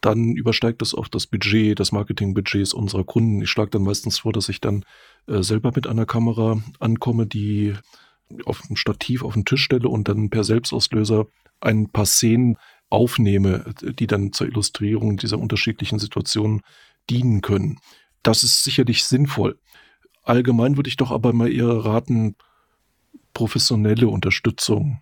dann 0.00 0.32
übersteigt 0.36 0.82
das 0.82 0.94
oft 0.94 1.14
das 1.14 1.26
Budget, 1.26 1.80
das 1.80 1.92
Marketingbudgets 1.92 2.74
unserer 2.74 3.04
Kunden. 3.04 3.40
Ich 3.40 3.50
schlage 3.50 3.70
dann 3.70 3.84
meistens 3.84 4.18
vor, 4.18 4.32
dass 4.34 4.50
ich 4.50 4.60
dann 4.60 4.84
äh, 5.26 5.42
selber 5.42 5.72
mit 5.74 5.86
einer 5.86 6.04
Kamera 6.04 6.62
ankomme, 6.78 7.26
die 7.26 7.74
auf 8.44 8.62
dem 8.62 8.76
Stativ 8.76 9.22
auf 9.22 9.34
den 9.34 9.44
Tisch 9.44 9.62
stelle 9.62 9.88
und 9.88 10.08
dann 10.08 10.30
per 10.30 10.44
Selbstauslöser 10.44 11.26
ein 11.60 11.90
paar 11.90 12.06
Szenen 12.06 12.56
aufnehme, 12.90 13.74
die 13.82 14.06
dann 14.06 14.32
zur 14.32 14.46
Illustrierung 14.46 15.16
dieser 15.16 15.38
unterschiedlichen 15.38 15.98
Situationen 15.98 16.62
dienen 17.10 17.40
können. 17.40 17.80
Das 18.22 18.44
ist 18.44 18.64
sicherlich 18.64 19.04
sinnvoll. 19.04 19.58
Allgemein 20.22 20.76
würde 20.76 20.88
ich 20.88 20.96
doch 20.96 21.10
aber 21.10 21.32
mal 21.32 21.52
eher 21.52 21.68
raten, 21.68 22.36
professionelle 23.34 24.08
Unterstützung 24.08 25.00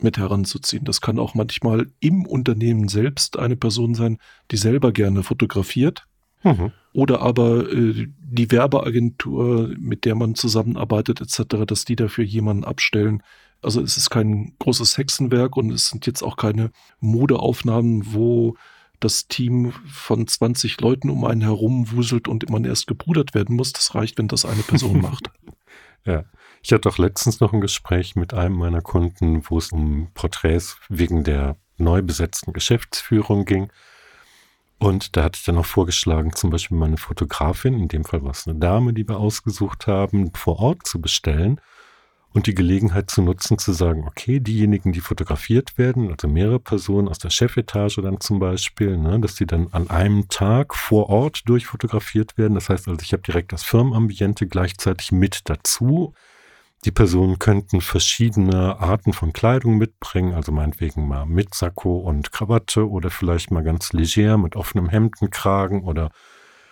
mit 0.00 0.18
heranzuziehen. 0.18 0.84
Das 0.84 1.00
kann 1.00 1.18
auch 1.18 1.34
manchmal 1.34 1.86
im 2.00 2.26
Unternehmen 2.26 2.88
selbst 2.88 3.38
eine 3.38 3.56
Person 3.56 3.94
sein, 3.94 4.18
die 4.50 4.56
selber 4.56 4.92
gerne 4.92 5.22
fotografiert. 5.22 6.06
Mhm. 6.42 6.72
Oder 6.92 7.20
aber 7.20 7.70
äh, 7.72 8.08
die 8.20 8.50
Werbeagentur, 8.50 9.74
mit 9.78 10.04
der 10.04 10.14
man 10.14 10.34
zusammenarbeitet, 10.34 11.20
etc., 11.20 11.64
dass 11.66 11.84
die 11.84 11.96
dafür 11.96 12.24
jemanden 12.24 12.64
abstellen. 12.64 13.22
Also 13.62 13.80
es 13.80 13.96
ist 13.96 14.10
kein 14.10 14.54
großes 14.58 14.98
Hexenwerk 14.98 15.56
und 15.56 15.70
es 15.70 15.88
sind 15.88 16.06
jetzt 16.06 16.22
auch 16.22 16.36
keine 16.36 16.70
Modeaufnahmen, 17.00 18.12
wo 18.12 18.56
das 19.00 19.28
Team 19.28 19.72
von 19.86 20.26
20 20.26 20.80
Leuten 20.80 21.10
um 21.10 21.24
einen 21.24 21.40
herum 21.40 21.90
wuselt 21.90 22.28
und 22.28 22.48
man 22.50 22.64
erst 22.64 22.86
gebrudert 22.86 23.34
werden 23.34 23.56
muss. 23.56 23.72
Das 23.72 23.94
reicht, 23.94 24.18
wenn 24.18 24.28
das 24.28 24.44
eine 24.44 24.62
Person 24.62 25.00
macht. 25.02 25.30
Ja. 26.04 26.24
Ich 26.64 26.72
hatte 26.72 26.88
auch 26.88 26.98
letztens 26.98 27.40
noch 27.40 27.52
ein 27.52 27.60
Gespräch 27.60 28.14
mit 28.14 28.34
einem 28.34 28.54
meiner 28.54 28.82
Kunden, 28.82 29.42
wo 29.48 29.58
es 29.58 29.72
um 29.72 30.10
Porträts 30.14 30.76
wegen 30.88 31.24
der 31.24 31.56
neu 31.76 32.02
besetzten 32.02 32.52
Geschäftsführung 32.52 33.44
ging. 33.44 33.72
Und 34.82 35.16
da 35.16 35.22
hatte 35.22 35.38
ich 35.38 35.44
dann 35.44 35.58
auch 35.58 35.64
vorgeschlagen, 35.64 36.34
zum 36.34 36.50
Beispiel 36.50 36.76
meine 36.76 36.96
Fotografin, 36.96 37.74
in 37.74 37.86
dem 37.86 38.04
Fall 38.04 38.24
war 38.24 38.32
es 38.32 38.48
eine 38.48 38.58
Dame, 38.58 38.92
die 38.92 39.06
wir 39.06 39.16
ausgesucht 39.16 39.86
haben, 39.86 40.32
vor 40.34 40.58
Ort 40.58 40.88
zu 40.88 41.00
bestellen 41.00 41.60
und 42.32 42.48
die 42.48 42.54
Gelegenheit 42.54 43.08
zu 43.08 43.22
nutzen, 43.22 43.58
zu 43.58 43.72
sagen, 43.74 44.08
okay, 44.08 44.40
diejenigen, 44.40 44.90
die 44.90 44.98
fotografiert 44.98 45.78
werden, 45.78 46.10
also 46.10 46.26
mehrere 46.26 46.58
Personen 46.58 47.06
aus 47.06 47.20
der 47.20 47.30
Chefetage 47.30 48.02
dann 48.02 48.18
zum 48.20 48.40
Beispiel, 48.40 48.96
ne, 48.96 49.20
dass 49.20 49.36
die 49.36 49.46
dann 49.46 49.68
an 49.70 49.88
einem 49.88 50.28
Tag 50.28 50.74
vor 50.74 51.10
Ort 51.10 51.42
durchfotografiert 51.48 52.36
werden. 52.36 52.54
Das 52.54 52.68
heißt 52.68 52.88
also, 52.88 52.98
ich 53.02 53.12
habe 53.12 53.22
direkt 53.22 53.52
das 53.52 53.62
Firmenambiente 53.62 54.48
gleichzeitig 54.48 55.12
mit 55.12 55.48
dazu. 55.48 56.12
Die 56.84 56.90
Personen 56.90 57.38
könnten 57.38 57.80
verschiedene 57.80 58.80
Arten 58.80 59.12
von 59.12 59.32
Kleidung 59.32 59.78
mitbringen, 59.78 60.34
also 60.34 60.50
meinetwegen 60.50 61.06
mal 61.06 61.26
mit 61.26 61.54
Sakko 61.54 61.98
und 61.98 62.32
Krawatte 62.32 62.90
oder 62.90 63.08
vielleicht 63.08 63.52
mal 63.52 63.62
ganz 63.62 63.92
leger 63.92 64.36
mit 64.36 64.56
offenem 64.56 64.88
Hemdenkragen 64.88 65.84
oder 65.84 66.10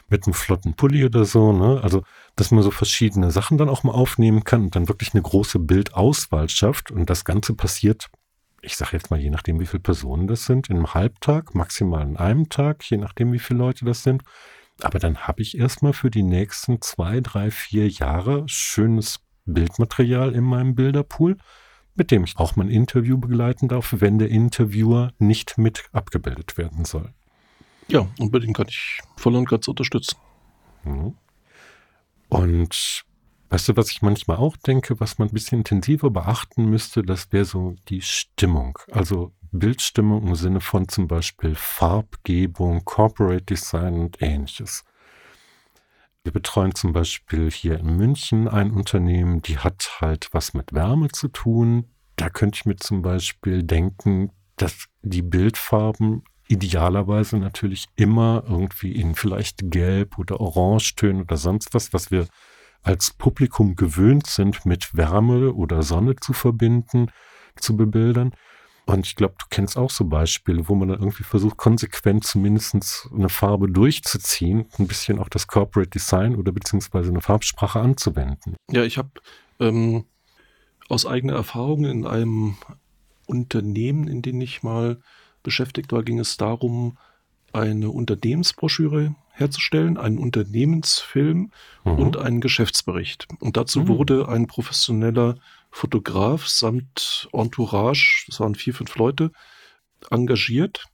mit 0.09 0.27
einem 0.27 0.35
flotten 0.35 0.75
Pulli 0.75 1.05
oder 1.05 1.25
so, 1.25 1.53
ne? 1.53 1.81
Also, 1.85 2.03
dass 2.35 2.51
man 2.51 2.65
so 2.65 2.73
verschiedene 2.73 3.31
Sachen 3.31 3.57
dann 3.57 3.69
auch 3.69 3.85
mal 3.85 3.93
aufnehmen 3.93 4.43
kann 4.43 4.63
und 4.63 4.75
dann 4.75 4.89
wirklich 4.89 5.15
eine 5.15 5.23
große 5.23 5.61
Bildauswahl 5.61 6.49
schafft. 6.49 6.91
Und 6.91 7.09
das 7.09 7.25
Ganze 7.25 7.55
passiert, 7.55 8.09
ich 8.63 8.77
sage 8.77 8.97
jetzt 8.97 9.13
mal, 9.13 9.21
je 9.21 9.31
nachdem, 9.31 9.61
wie 9.61 9.67
viele 9.67 9.81
Personen 9.81 10.27
das 10.27 10.45
sind, 10.45 10.69
in 10.69 10.77
einem 10.77 10.93
Halbtag, 10.93 11.55
maximal 11.55 12.03
in 12.03 12.17
einem 12.17 12.49
Tag, 12.49 12.83
je 12.91 12.97
nachdem, 12.97 13.33
wie 13.33 13.39
viele 13.39 13.61
Leute 13.61 13.85
das 13.85 14.03
sind. 14.03 14.25
Aber 14.83 14.99
dann 14.99 15.29
habe 15.29 15.43
ich 15.43 15.57
erstmal 15.57 15.93
für 15.93 16.11
die 16.11 16.25
nächsten 16.25 16.81
zwei, 16.83 17.21
drei, 17.21 17.53
vier 17.53 17.89
Jahre 17.89 18.43
schönes 18.49 19.21
Bildmaterial 19.53 20.35
in 20.35 20.45
meinem 20.45 20.75
Bilderpool, 20.75 21.37
mit 21.95 22.11
dem 22.11 22.25
ich 22.25 22.39
auch 22.39 22.57
mein 22.57 22.69
Interview 22.69 23.19
begleiten 23.19 23.69
darf, 23.69 23.95
wenn 23.99 24.19
der 24.19 24.29
Interviewer 24.29 25.13
nicht 25.19 25.59
mit 25.59 25.85
abgebildet 25.93 26.57
werden 26.57 26.85
soll. 26.85 27.13
Ja, 27.89 28.07
unbedingt 28.19 28.57
kann 28.57 28.69
ich 28.69 29.01
voll 29.17 29.35
und 29.35 29.49
ganz 29.49 29.67
unterstützen. 29.69 30.17
Mhm. 30.85 31.17
Und 32.29 33.05
weißt 33.49 33.69
du, 33.69 33.77
was 33.77 33.91
ich 33.91 34.03
manchmal 34.03 34.37
auch 34.37 34.57
denke, 34.57 35.01
was 35.01 35.19
man 35.19 35.29
ein 35.29 35.35
bisschen 35.35 35.59
intensiver 35.59 36.11
beachten 36.11 36.67
müsste, 36.67 37.03
das 37.03 37.33
wäre 37.33 37.45
so 37.45 37.75
die 37.89 38.01
Stimmung. 38.01 38.79
Also 38.93 39.33
Bildstimmung 39.53 40.29
im 40.29 40.37
Sinne 40.37 40.61
von 40.61 40.89
zum 40.89 41.09
Beispiel 41.09 41.57
Farbgebung, 41.57 42.85
Corporate 42.85 43.45
Design 43.45 43.95
und 43.95 44.23
ähnliches. 44.23 44.85
Wir 46.31 46.35
betreuen 46.35 46.77
zum 46.77 46.93
Beispiel 46.93 47.51
hier 47.51 47.81
in 47.81 47.97
München 47.97 48.47
ein 48.47 48.71
Unternehmen, 48.71 49.43
die 49.43 49.59
hat 49.59 49.99
halt 50.01 50.29
was 50.31 50.55
mit 50.55 50.73
Wärme 50.73 51.09
zu 51.09 51.27
tun. 51.27 51.87
Da 52.15 52.31
könnte 52.31 52.55
ich 52.55 52.67
mir 52.67 52.77
zum 52.77 53.03
Beispiel 53.03 53.65
denken, 53.65 54.31
dass 54.55 54.87
die 55.03 55.23
Bildfarben 55.23 56.23
idealerweise 56.47 57.37
natürlich 57.37 57.87
immer 57.97 58.45
irgendwie 58.47 58.93
in 58.93 59.17
vielleicht 59.17 59.73
Gelb 59.73 60.19
oder 60.19 60.41
Orangetönen 60.41 61.23
oder 61.23 61.37
sonst 61.37 61.75
was, 61.75 61.93
was 61.93 62.13
wir 62.13 62.29
als 62.85 63.11
Publikum 63.13 63.75
gewöhnt 63.75 64.29
sind, 64.29 64.65
mit 64.65 64.97
Wärme 64.97 65.53
oder 65.53 65.83
Sonne 65.83 66.15
zu 66.15 66.33
verbinden, 66.33 67.11
zu 67.57 67.77
bebildern. 67.77 68.37
Und 68.87 69.07
ich 69.07 69.15
glaube, 69.15 69.35
du 69.39 69.47
kennst 69.51 69.77
auch 69.77 69.91
so 69.91 70.05
Beispiele, 70.05 70.69
wo 70.69 70.75
man 70.75 70.89
dann 70.89 71.01
irgendwie 71.01 71.23
versucht, 71.23 71.57
konsequent 71.57 72.25
zumindest 72.25 73.09
eine 73.15 73.29
Farbe 73.29 73.69
durchzuziehen, 73.69 74.67
ein 74.79 74.89
bisschen 74.89 75.19
auch 75.19 75.29
das 75.29 75.47
Corporate 75.47 75.91
Design 75.91 76.35
oder 76.35 76.53
beziehungsweise 76.53 77.11
eine 77.11 77.21
Farbsprache 77.21 77.79
anzuwenden. 77.79 78.57
Ja, 78.71 78.83
ich 78.83 78.99
habe 78.99 79.11
ähm, 79.61 80.05
aus 80.89 81.07
eigener 81.07 81.35
Erfahrung 81.35 81.85
in 81.85 82.07
einem 82.07 82.57
Unternehmen, 83.27 84.09
in 84.09 84.23
dem 84.23 84.41
ich 84.41 84.63
mal 84.63 85.01
beschäftigt 85.43 85.93
war, 85.93 86.03
ging 86.03 86.19
es 86.19 86.37
darum, 86.37 86.99
eine 87.53 87.91
Unternehmensbroschüre 87.91 89.15
herzustellen, 89.31 89.97
einen 89.97 90.19
Unternehmensfilm 90.19 91.51
mhm. 91.85 91.93
und 91.93 92.17
einen 92.17 92.41
Geschäftsbericht. 92.41 93.27
Und 93.41 93.57
dazu 93.57 93.81
mhm. 93.81 93.89
wurde 93.89 94.29
ein 94.29 94.47
professioneller 94.47 95.37
Fotograf 95.71 96.49
samt 96.49 97.29
Entourage, 97.33 98.25
das 98.29 98.41
waren 98.41 98.55
vier, 98.55 98.75
fünf 98.75 98.97
Leute, 98.97 99.31
engagiert. 100.11 100.87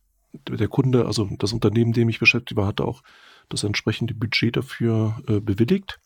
Der 0.48 0.68
Kunde, 0.68 1.06
also 1.06 1.28
das 1.38 1.52
Unternehmen, 1.52 1.92
dem 1.92 2.08
ich 2.08 2.18
beschäftigt 2.18 2.56
war, 2.56 2.66
hatte 2.66 2.84
auch 2.84 3.02
das 3.48 3.64
entsprechende 3.64 4.14
Budget 4.14 4.56
dafür 4.56 5.22
äh, 5.28 5.40
bewilligt. 5.40 5.98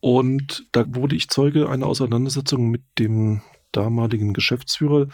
Und 0.00 0.66
da 0.72 0.84
wurde 0.88 1.16
ich 1.16 1.28
Zeuge 1.28 1.68
einer 1.68 1.86
Auseinandersetzung 1.86 2.68
mit 2.68 2.82
dem 2.98 3.40
damaligen 3.70 4.34
Geschäftsführer, 4.34 5.08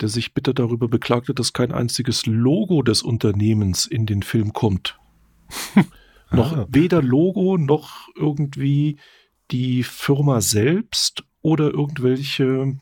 der 0.00 0.08
sich 0.08 0.34
bitter 0.34 0.52
darüber 0.52 0.88
beklagte, 0.88 1.32
dass 1.32 1.52
kein 1.52 1.72
einziges 1.72 2.26
Logo 2.26 2.82
des 2.82 3.02
Unternehmens 3.02 3.86
in 3.86 4.04
den 4.04 4.22
Film 4.22 4.52
kommt. 4.52 4.98
noch 6.30 6.52
ah. 6.52 6.66
weder 6.68 7.02
Logo 7.02 7.56
noch 7.56 8.08
irgendwie 8.16 8.98
die 9.50 9.82
Firma 9.82 10.40
selbst 10.40 11.24
oder 11.42 11.72
irgendwelche 11.72 12.76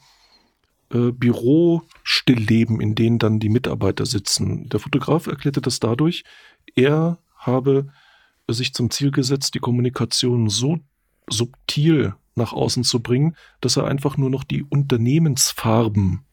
äh, 0.93 1.12
Bürostillleben, 1.12 2.81
in 2.81 2.95
denen 2.95 3.19
dann 3.19 3.40
die 3.40 3.49
Mitarbeiter 3.49 4.07
sitzen. 4.07 4.69
Der 4.69 4.81
Fotograf 4.81 5.26
erklärte 5.26 5.61
das 5.61 5.81
dadurch, 5.81 6.25
er 6.75 7.19
habe 7.37 7.88
sich 8.49 8.75
zum 8.75 8.90
Ziel 8.90 9.11
gesetzt, 9.11 9.55
die 9.55 9.61
Kommunikation 9.61 10.49
so 10.49 10.79
subtil 11.29 12.14
nach 12.35 12.52
außen 12.52 12.85
zu 12.85 13.00
bringen, 13.00 13.37
dass 13.61 13.76
er 13.76 13.87
einfach 13.87 14.17
nur 14.17 14.31
noch 14.31 14.45
die 14.45 14.64
Unternehmensfarben 14.64 16.25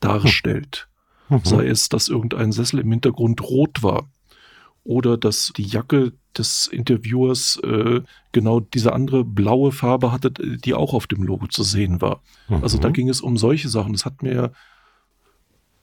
darstellt. 0.00 0.88
Mhm. 1.28 1.40
Sei 1.42 1.66
es, 1.66 1.88
dass 1.88 2.08
irgendein 2.08 2.52
Sessel 2.52 2.80
im 2.80 2.90
Hintergrund 2.90 3.42
rot 3.42 3.82
war 3.82 4.08
oder 4.84 5.16
dass 5.16 5.52
die 5.56 5.64
Jacke 5.64 6.12
des 6.36 6.66
Interviewers 6.66 7.58
äh, 7.62 8.02
genau 8.32 8.60
diese 8.60 8.92
andere 8.92 9.24
blaue 9.24 9.72
Farbe 9.72 10.12
hatte, 10.12 10.30
die 10.30 10.74
auch 10.74 10.92
auf 10.92 11.06
dem 11.06 11.22
Logo 11.22 11.46
zu 11.46 11.62
sehen 11.62 12.00
war. 12.00 12.22
Mhm. 12.48 12.62
Also 12.62 12.78
da 12.78 12.90
ging 12.90 13.08
es 13.08 13.20
um 13.20 13.36
solche 13.36 13.68
Sachen. 13.68 13.92
Das 13.92 14.04
hat 14.04 14.22
mir, 14.22 14.52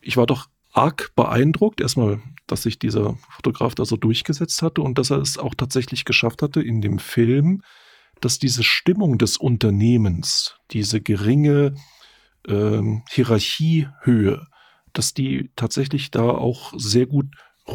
ich 0.02 0.18
war 0.18 0.26
doch 0.26 0.48
arg 0.72 1.12
beeindruckt, 1.16 1.82
erstmal, 1.82 2.22
dass 2.48 2.64
sich 2.64 2.80
dieser 2.80 3.18
Fotograf 3.30 3.76
da 3.76 3.86
so 3.86 3.98
durchgesetzt 3.98 4.62
hatte 4.62 4.82
und 4.82 4.98
dass 4.98 5.10
er 5.10 5.18
es 5.18 5.38
auch 5.38 5.56
tatsächlich 5.56 6.06
geschafft 6.06 6.42
hatte 6.42 6.62
in 6.62 6.82
dem 6.82 7.00
Film, 7.00 7.64
dass 8.20 8.40
diese 8.40 8.64
Stimmung 8.64 9.18
des 9.18 9.38
Unternehmens, 9.38 10.58
diese 10.72 11.02
geringe 11.02 11.76
ähm, 12.48 13.04
Hierarchiehöhe, 13.10 14.48
dass 14.94 15.14
die 15.14 15.52
tatsächlich 15.56 16.12
da 16.12 16.30
auch 16.30 16.74
sehr 16.78 17.08
gut 17.08 17.28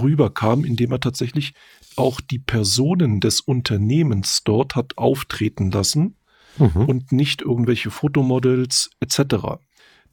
rüberkam, 0.02 0.64
indem 0.64 0.92
er 0.92 1.00
tatsächlich 1.00 1.54
auch 1.96 2.20
die 2.20 2.38
Personen 2.38 3.20
des 3.20 3.40
Unternehmens 3.40 4.42
dort 4.44 4.76
hat 4.76 4.98
auftreten 4.98 5.70
lassen 5.70 6.16
mhm. 6.58 6.86
und 6.86 7.12
nicht 7.12 7.42
irgendwelche 7.42 7.90
Fotomodels 7.90 8.90
etc. 9.00 9.58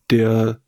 Der 0.09 0.59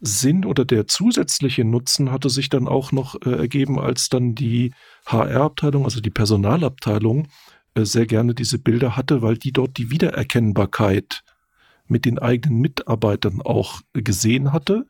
Sinn 0.00 0.44
oder 0.44 0.64
der 0.64 0.86
zusätzliche 0.86 1.64
Nutzen 1.64 2.10
hatte 2.10 2.30
sich 2.30 2.48
dann 2.48 2.66
auch 2.66 2.90
noch 2.90 3.16
äh, 3.22 3.30
ergeben, 3.30 3.78
als 3.78 4.08
dann 4.08 4.34
die 4.34 4.72
HR-Abteilung, 5.06 5.84
also 5.84 6.00
die 6.00 6.10
Personalabteilung, 6.10 7.28
äh, 7.74 7.84
sehr 7.84 8.06
gerne 8.06 8.34
diese 8.34 8.58
Bilder 8.58 8.96
hatte, 8.96 9.22
weil 9.22 9.36
die 9.36 9.52
dort 9.52 9.76
die 9.76 9.90
Wiedererkennbarkeit 9.90 11.22
mit 11.86 12.04
den 12.04 12.18
eigenen 12.18 12.60
Mitarbeitern 12.60 13.42
auch 13.42 13.82
gesehen 13.92 14.52
hatte. 14.52 14.86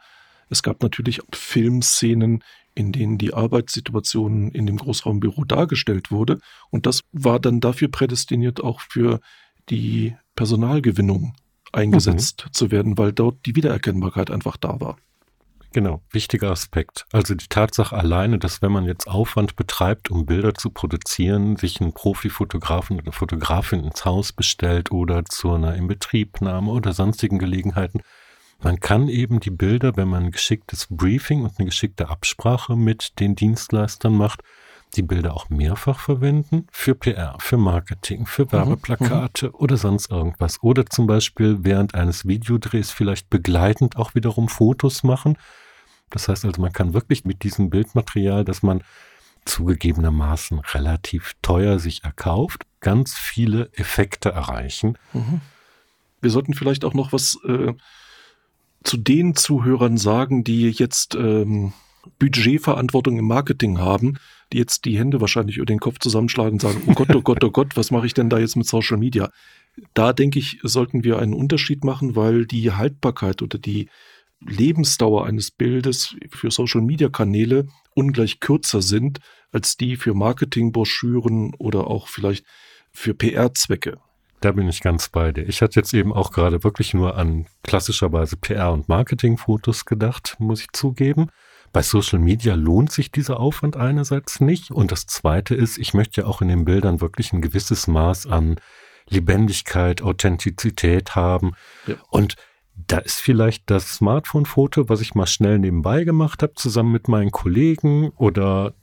Es 0.51 0.63
gab 0.63 0.83
natürlich 0.83 1.21
Filmszenen, 1.33 2.45
in 2.75 2.93
denen 2.93 3.19
die 3.19 3.35
Arbeitssituation 3.35 4.51
in 4.51 4.67
dem 4.67 4.77
Großraumbüro 4.77 5.45
dargestellt 5.45 6.11
wurde. 6.11 6.39
Und 6.71 6.87
das 6.87 7.01
war 7.13 7.41
dann 7.41 7.61
dafür 7.61 7.89
prädestiniert, 7.89 8.63
auch 8.63 8.81
für 8.81 9.21
die 9.69 10.17
Personalgewinnung 10.37 11.35
eingesetzt 11.73 12.45
mhm. 12.47 12.53
zu 12.53 12.71
werden, 12.71 12.99
weil 12.99 13.13
dort 13.13 13.47
die 13.47 13.57
Wiedererkennbarkeit 13.57 14.31
einfach 14.31 14.57
da 14.57 14.81
war. 14.81 14.97
Genau, 15.73 16.03
wichtiger 16.11 16.51
Aspekt. 16.51 17.07
Also 17.13 17.37
die 17.37 17.47
Tatsache 17.47 17.97
alleine, 17.97 18.41
dass 18.41 18.61
wenn 18.61 18.73
man 18.73 18.87
jetzt 18.87 19.07
Aufwand 19.07 19.55
betreibt, 19.55 20.11
um 20.11 20.27
Bilder 20.27 20.55
zu 20.55 20.71
produzieren, 20.71 21.57
sich 21.57 21.81
einen 21.81 21.93
Profifotografen 21.93 22.99
oder 22.99 23.13
Fotografin 23.13 23.85
ins 23.85 24.05
Haus 24.05 24.33
bestellt 24.33 24.91
oder 24.91 25.25
zu 25.25 25.53
einer 25.53 25.77
Inbetriebnahme 25.77 26.73
oder 26.73 26.93
sonstigen 26.93 27.39
Gelegenheiten, 27.39 28.01
man 28.63 28.81
kann 28.81 29.09
eben 29.09 29.41
die 29.41 29.51
Bilder, 29.51 29.97
wenn 29.97 30.09
man 30.09 30.25
ein 30.25 30.31
geschicktes 30.33 30.87
Briefing 30.91 31.43
und 31.43 31.59
eine 31.59 31.67
geschickte 31.67 32.09
Absprache 32.09 32.77
mit 32.77 33.19
den 33.19 33.35
Dienstleistern 33.35 34.15
macht, 34.15 34.43
die 34.97 35.03
Bilder 35.03 35.35
auch 35.35 35.49
mehrfach 35.51 36.01
verwenden 36.01 36.67
für 36.73 36.95
PR, 36.95 37.37
für 37.39 37.57
Marketing, 37.57 38.27
für 38.27 38.45
mhm, 38.45 38.53
Werbeplakate 38.53 39.49
mhm. 39.49 39.55
oder 39.55 39.77
sonst 39.77 40.11
irgendwas. 40.11 40.63
Oder 40.63 40.87
zum 40.87 41.07
Beispiel 41.07 41.59
während 41.63 41.95
eines 41.95 42.27
Videodrehs 42.27 42.91
vielleicht 42.91 43.31
begleitend 43.31 43.97
auch 43.97 44.15
wiederum 44.15 44.49
Fotos 44.49 45.03
machen. 45.03 45.39
Das 46.11 46.29
heißt 46.29 46.45
also, 46.45 46.61
man 46.61 46.73
kann 46.73 46.93
wirklich 46.93 47.25
mit 47.25 47.45
diesem 47.45 47.71
Bildmaterial, 47.71 48.45
das 48.45 48.63
man 48.63 48.83
zugegebenermaßen 49.45 50.59
relativ 50.59 51.35
teuer 51.41 51.79
sich 51.79 52.05
erkauft, 52.05 52.67
ganz 52.81 53.15
viele 53.15 53.71
Effekte 53.75 54.31
erreichen. 54.31 54.99
Mhm. 55.13 55.41
Wir 56.21 56.31
sollten 56.31 56.53
vielleicht 56.53 56.85
auch 56.85 56.95
noch 56.95 57.13
was 57.13 57.39
äh, 57.47 57.73
zu 58.85 58.97
den 58.97 59.35
Zuhörern 59.35 59.99
sagen, 59.99 60.45
die 60.45 60.71
jetzt 60.71 61.15
ähm, 61.15 61.73
Budgetverantwortung 62.19 63.19
im 63.19 63.27
Marketing 63.27 63.79
haben 63.79 64.19
die 64.53 64.59
jetzt 64.59 64.85
die 64.85 64.99
Hände 64.99 65.21
wahrscheinlich 65.21 65.57
über 65.57 65.67
den 65.67 65.79
Kopf 65.79 65.99
zusammenschlagen 65.99 66.55
und 66.55 66.63
sagen, 66.63 66.83
oh 66.87 66.93
Gott, 66.93 67.15
oh 67.15 67.23
Gott, 67.23 67.45
oh 67.45 67.51
Gott, 67.51 67.77
was 67.77 67.91
mache 67.91 68.07
ich 68.07 68.15
denn 68.15 68.31
da 68.31 68.39
jetzt 68.39 68.57
mit 68.57 68.67
Social 68.67 68.97
Media? 68.97 69.31
Da 69.95 70.13
denke 70.13 70.39
ich, 70.39 70.59
sollten 70.63 71.05
wir 71.05 71.19
einen 71.19 71.35
Unterschied 71.35 71.85
machen, 71.85 72.17
weil 72.17 72.47
die 72.47 72.73
Haltbarkeit 72.73 73.43
oder 73.43 73.59
die 73.59 73.89
Lebensdauer 74.41 75.27
eines 75.27 75.51
Bildes 75.51 76.17
für 76.31 76.51
Social 76.51 76.81
Media 76.81 77.09
Kanäle 77.09 77.69
ungleich 77.95 78.41
kürzer 78.41 78.83
sind 78.83 79.21
als 79.53 79.77
die 79.77 79.97
für 79.97 80.15
Marketingbroschüren 80.15 81.55
oder 81.55 81.87
auch 81.87 82.09
vielleicht 82.09 82.45
für 82.93 83.15
PR-Zwecke. 83.15 83.99
Da 84.41 84.53
bin 84.53 84.69
ich 84.69 84.81
ganz 84.81 85.11
bei 85.11 85.33
dir. 85.33 85.47
Ich 85.47 85.61
hatte 85.61 85.79
jetzt 85.79 85.93
eben 85.93 86.13
auch 86.13 86.33
gerade 86.33 86.65
wirklich 86.65 86.95
nur 86.95 87.17
an 87.17 87.47
klassischerweise 87.71 88.35
PR- 88.35 88.73
und 88.73 88.89
Marketingfotos 88.89 89.85
gedacht, 89.85 90.35
muss 90.41 90.61
ich 90.61 90.73
zugeben. 90.73 91.29
Bei 91.73 91.83
Social 91.83 92.19
Media 92.19 92.57
lohnt 92.57 92.91
sich 92.91 93.13
dieser 93.13 93.39
Aufwand 93.39 93.77
einerseits 93.77 94.41
nicht. 94.41 94.73
Und 94.73 94.91
das 94.91 95.07
Zweite 95.07 95.55
ist, 95.55 95.79
ich 95.79 95.95
möchte 95.95 96.23
ja 96.23 96.27
auch 96.27 96.43
in 96.43 96.49
den 96.49 96.65
Bildern 96.65 97.01
wirklich 97.01 97.33
ein 97.33 97.41
gewisses 97.41 97.87
Maß 97.87 98.27
an 98.27 98.57
Lebendigkeit, 99.09 100.03
Authentizität 100.03 101.15
haben. 101.15 101.53
Ja. 101.87 101.95
Und 102.09 102.35
da 102.75 102.99
ist 102.99 103.21
vielleicht 103.21 103.71
das 103.71 103.95
Smartphone-Foto, 103.95 104.89
was 104.89 105.01
ich 105.01 105.15
mal 105.15 105.29
schnell 105.29 105.61
nebenbei 105.61 106.03
gemacht 106.03 106.43
habe, 106.43 106.55
zusammen 106.55 106.91
mit 106.91 107.07
meinen 107.07 107.31
Kollegen 107.31 108.09
oder 108.17 108.75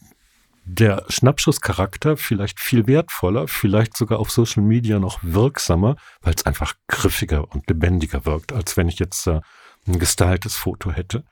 der 0.69 1.05
Schnappschusscharakter 1.07 2.17
vielleicht 2.17 2.59
viel 2.59 2.88
wertvoller, 2.88 3.47
vielleicht 3.47 3.95
sogar 3.95 4.19
auf 4.19 4.29
Social 4.31 4.63
Media 4.63 5.00
noch 5.00 5.19
wirksamer, 5.21 5.95
weil 6.21 6.34
es 6.36 6.45
einfach 6.45 6.73
griffiger 6.88 7.49
und 7.53 7.67
lebendiger 7.69 8.25
wirkt, 8.25 8.51
als 8.51 8.75
wenn 8.75 8.89
ich 8.89 8.99
jetzt 8.99 9.27
äh, 9.27 9.39
ein 9.88 9.97
gestyltes 9.97 10.58
Foto 10.58 10.91
hätte. 10.91 11.23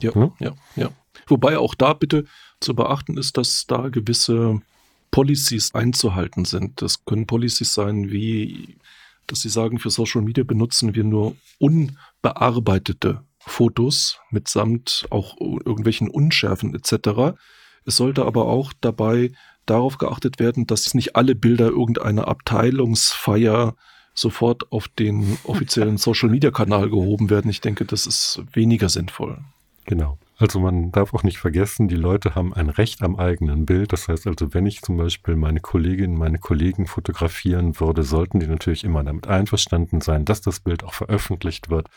Ja, 0.00 0.14
hm? 0.14 0.32
ja, 0.38 0.54
ja. 0.76 0.90
Wobei 1.26 1.58
auch 1.58 1.74
da 1.74 1.92
bitte 1.92 2.24
zu 2.60 2.74
beachten 2.74 3.18
ist, 3.18 3.36
dass 3.36 3.66
da 3.66 3.88
gewisse 3.88 4.62
Policies 5.10 5.74
einzuhalten 5.74 6.46
sind. 6.46 6.80
Das 6.80 7.04
können 7.04 7.26
Policies 7.26 7.74
sein, 7.74 8.10
wie, 8.10 8.78
dass 9.26 9.42
sie 9.42 9.50
sagen, 9.50 9.78
für 9.78 9.90
Social 9.90 10.22
Media 10.22 10.44
benutzen 10.44 10.94
wir 10.94 11.04
nur 11.04 11.36
unbearbeitete 11.58 13.24
Fotos 13.40 14.18
mitsamt 14.30 15.06
auch 15.10 15.38
irgendwelchen 15.38 16.08
Unschärfen 16.08 16.74
etc. 16.74 17.36
Es 17.84 17.96
sollte 17.96 18.24
aber 18.24 18.46
auch 18.46 18.72
dabei 18.80 19.32
darauf 19.66 19.98
geachtet 19.98 20.38
werden, 20.38 20.66
dass 20.66 20.94
nicht 20.94 21.16
alle 21.16 21.34
Bilder 21.34 21.68
irgendeiner 21.68 22.28
Abteilungsfeier 22.28 23.74
sofort 24.14 24.70
auf 24.72 24.88
den 24.88 25.38
offiziellen 25.44 25.96
Social 25.96 26.28
Media 26.28 26.50
Kanal 26.50 26.90
gehoben 26.90 27.30
werden. 27.30 27.50
Ich 27.50 27.60
denke, 27.60 27.84
das 27.84 28.06
ist 28.06 28.42
weniger 28.52 28.88
sinnvoll. 28.88 29.38
Genau. 29.86 30.18
Also 30.38 30.58
man 30.58 30.90
darf 30.90 31.12
auch 31.12 31.22
nicht 31.22 31.36
vergessen, 31.36 31.88
die 31.88 31.96
Leute 31.96 32.34
haben 32.34 32.54
ein 32.54 32.70
Recht 32.70 33.02
am 33.02 33.16
eigenen 33.16 33.66
Bild. 33.66 33.92
Das 33.92 34.08
heißt 34.08 34.26
also, 34.26 34.54
wenn 34.54 34.64
ich 34.64 34.80
zum 34.80 34.96
Beispiel 34.96 35.36
meine 35.36 35.60
Kolleginnen, 35.60 36.16
meine 36.16 36.38
Kollegen 36.38 36.86
fotografieren 36.86 37.78
würde, 37.78 38.02
sollten 38.04 38.40
die 38.40 38.46
natürlich 38.46 38.84
immer 38.84 39.04
damit 39.04 39.26
einverstanden 39.26 40.00
sein, 40.00 40.24
dass 40.24 40.40
das 40.40 40.60
Bild 40.60 40.82
auch 40.82 40.94
veröffentlicht 40.94 41.68
wird. 41.68 41.88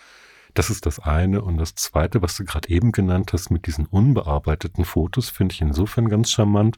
Das 0.54 0.70
ist 0.70 0.86
das 0.86 1.00
eine. 1.00 1.42
Und 1.42 1.58
das 1.58 1.76
zweite, 1.76 2.22
was 2.22 2.38
du 2.38 2.46
gerade 2.46 2.70
eben 2.70 2.92
genannt 2.92 3.34
hast 3.34 3.50
mit 3.50 3.66
diesen 3.68 3.86
unbearbeiteten 3.86 4.86
Fotos, 4.86 5.30
finde 5.30 5.54
ich 5.54 5.62
insofern 5.62 6.10
ganz 6.10 6.32
charmant. 6.32 6.78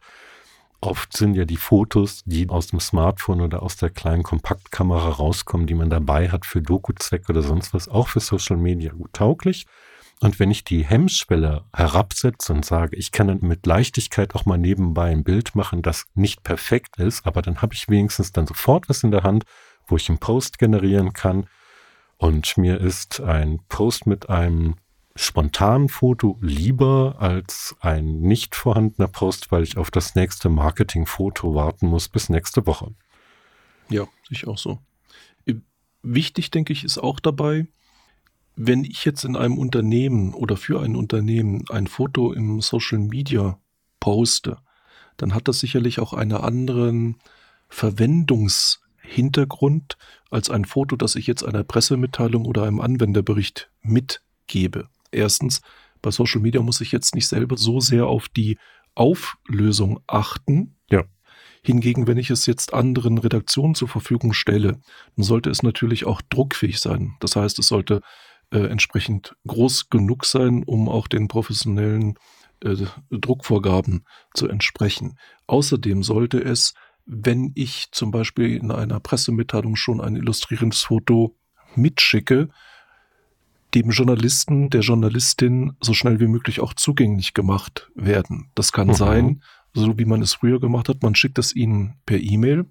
Oft 0.81 1.15
sind 1.15 1.35
ja 1.35 1.45
die 1.45 1.57
Fotos, 1.57 2.21
die 2.25 2.47
aus 2.49 2.67
dem 2.67 2.79
Smartphone 2.79 3.41
oder 3.41 3.63
aus 3.63 3.75
der 3.75 3.89
kleinen 3.89 4.23
Kompaktkamera 4.23 5.09
rauskommen, 5.09 5.67
die 5.67 5.73
man 5.73 5.89
dabei 5.89 6.29
hat 6.29 6.45
für 6.45 6.61
Doku-Zwecke 6.61 7.31
oder 7.31 7.41
sonst 7.41 7.73
was, 7.73 7.87
auch 7.87 8.07
für 8.07 8.19
Social 8.19 8.57
Media 8.57 8.91
gut 8.91 9.13
tauglich. 9.13 9.65
Und 10.21 10.39
wenn 10.39 10.51
ich 10.51 10.63
die 10.63 10.85
Hemmschwelle 10.85 11.65
herabsetze 11.73 12.53
und 12.53 12.63
sage, 12.63 12.95
ich 12.95 13.11
kann 13.11 13.27
dann 13.27 13.39
mit 13.41 13.65
Leichtigkeit 13.65 14.35
auch 14.35 14.45
mal 14.45 14.57
nebenbei 14.57 15.11
ein 15.11 15.23
Bild 15.23 15.55
machen, 15.55 15.81
das 15.81 16.05
nicht 16.13 16.43
perfekt 16.43 16.97
ist, 16.97 17.25
aber 17.25 17.41
dann 17.41 17.61
habe 17.61 17.73
ich 17.73 17.89
wenigstens 17.89 18.31
dann 18.31 18.47
sofort 18.47 18.87
was 18.87 19.03
in 19.03 19.11
der 19.11 19.23
Hand, 19.23 19.43
wo 19.87 19.97
ich 19.97 20.07
einen 20.09 20.19
Post 20.19 20.57
generieren 20.57 21.13
kann. 21.13 21.47
Und 22.17 22.57
mir 22.57 22.79
ist 22.79 23.21
ein 23.21 23.59
Post 23.67 24.07
mit 24.07 24.29
einem 24.29 24.75
spontanen 25.15 25.89
Foto 25.89 26.37
lieber 26.41 27.15
als 27.19 27.75
ein 27.79 28.19
nicht 28.19 28.55
vorhandener 28.55 29.07
Post, 29.07 29.51
weil 29.51 29.63
ich 29.63 29.77
auf 29.77 29.91
das 29.91 30.15
nächste 30.15 30.49
Marketingfoto 30.49 31.55
warten 31.55 31.87
muss 31.87 32.09
bis 32.09 32.29
nächste 32.29 32.65
Woche. 32.65 32.93
Ja, 33.89 34.07
ich 34.29 34.47
auch 34.47 34.57
so. 34.57 34.79
Wichtig, 36.01 36.51
denke 36.51 36.71
ich, 36.71 36.83
ist 36.83 36.99
auch 36.99 37.19
dabei, 37.19 37.67
wenn 38.55 38.83
ich 38.83 39.05
jetzt 39.05 39.25
in 39.25 39.35
einem 39.35 39.57
Unternehmen 39.57 40.33
oder 40.33 40.55
für 40.55 40.81
ein 40.81 40.95
Unternehmen 40.95 41.65
ein 41.69 41.87
Foto 41.87 42.31
im 42.31 42.61
Social 42.61 42.99
Media 42.99 43.59
poste, 43.99 44.57
dann 45.17 45.33
hat 45.33 45.47
das 45.47 45.59
sicherlich 45.59 45.99
auch 45.99 46.13
einen 46.13 46.37
anderen 46.37 47.17
Verwendungshintergrund 49.05 49.97
als 50.29 50.49
ein 50.49 50.65
Foto, 50.65 50.95
das 50.95 51.15
ich 51.15 51.27
jetzt 51.27 51.43
einer 51.43 51.63
Pressemitteilung 51.63 52.45
oder 52.45 52.63
einem 52.63 52.81
Anwenderbericht 52.81 53.69
mitgebe. 53.81 54.89
Erstens, 55.11 55.61
bei 56.01 56.11
Social 56.11 56.41
Media 56.41 56.61
muss 56.61 56.81
ich 56.81 56.91
jetzt 56.91 57.15
nicht 57.15 57.27
selber 57.27 57.57
so 57.57 57.79
sehr 57.79 58.07
auf 58.07 58.27
die 58.29 58.57
Auflösung 58.95 59.99
achten. 60.07 60.75
Ja. 60.89 61.03
Hingegen, 61.63 62.07
wenn 62.07 62.17
ich 62.17 62.29
es 62.29 62.45
jetzt 62.45 62.73
anderen 62.73 63.17
Redaktionen 63.17 63.75
zur 63.75 63.87
Verfügung 63.87 64.33
stelle, 64.33 64.79
dann 65.15 65.23
sollte 65.23 65.49
es 65.49 65.63
natürlich 65.63 66.05
auch 66.05 66.21
druckfähig 66.29 66.79
sein. 66.79 67.15
Das 67.19 67.35
heißt, 67.35 67.57
es 67.59 67.67
sollte 67.67 68.01
äh, 68.51 68.59
entsprechend 68.59 69.35
groß 69.47 69.89
genug 69.89 70.25
sein, 70.25 70.63
um 70.63 70.87
auch 70.89 71.07
den 71.07 71.27
professionellen 71.27 72.15
äh, 72.61 72.75
Druckvorgaben 73.09 74.05
zu 74.33 74.47
entsprechen. 74.47 75.17
Außerdem 75.47 76.03
sollte 76.03 76.39
es, 76.43 76.73
wenn 77.05 77.51
ich 77.55 77.89
zum 77.91 78.11
Beispiel 78.11 78.55
in 78.55 78.71
einer 78.71 78.99
Pressemitteilung 78.99 79.75
schon 79.75 80.01
ein 80.01 80.15
illustrierendes 80.15 80.83
Foto 80.83 81.35
mitschicke, 81.75 82.49
dem 83.73 83.89
Journalisten, 83.89 84.69
der 84.69 84.81
Journalistin 84.81 85.75
so 85.81 85.93
schnell 85.93 86.19
wie 86.19 86.27
möglich 86.27 86.61
auch 86.61 86.73
zugänglich 86.73 87.33
gemacht 87.33 87.91
werden. 87.93 88.49
Das 88.55 88.71
kann 88.71 88.87
mhm. 88.87 88.93
sein, 88.93 89.43
so 89.73 89.97
wie 89.99 90.05
man 90.05 90.21
es 90.21 90.33
früher 90.33 90.59
gemacht 90.59 90.89
hat, 90.89 91.03
man 91.03 91.15
schickt 91.15 91.37
es 91.37 91.55
ihnen 91.55 91.95
per 92.05 92.19
E-Mail. 92.19 92.65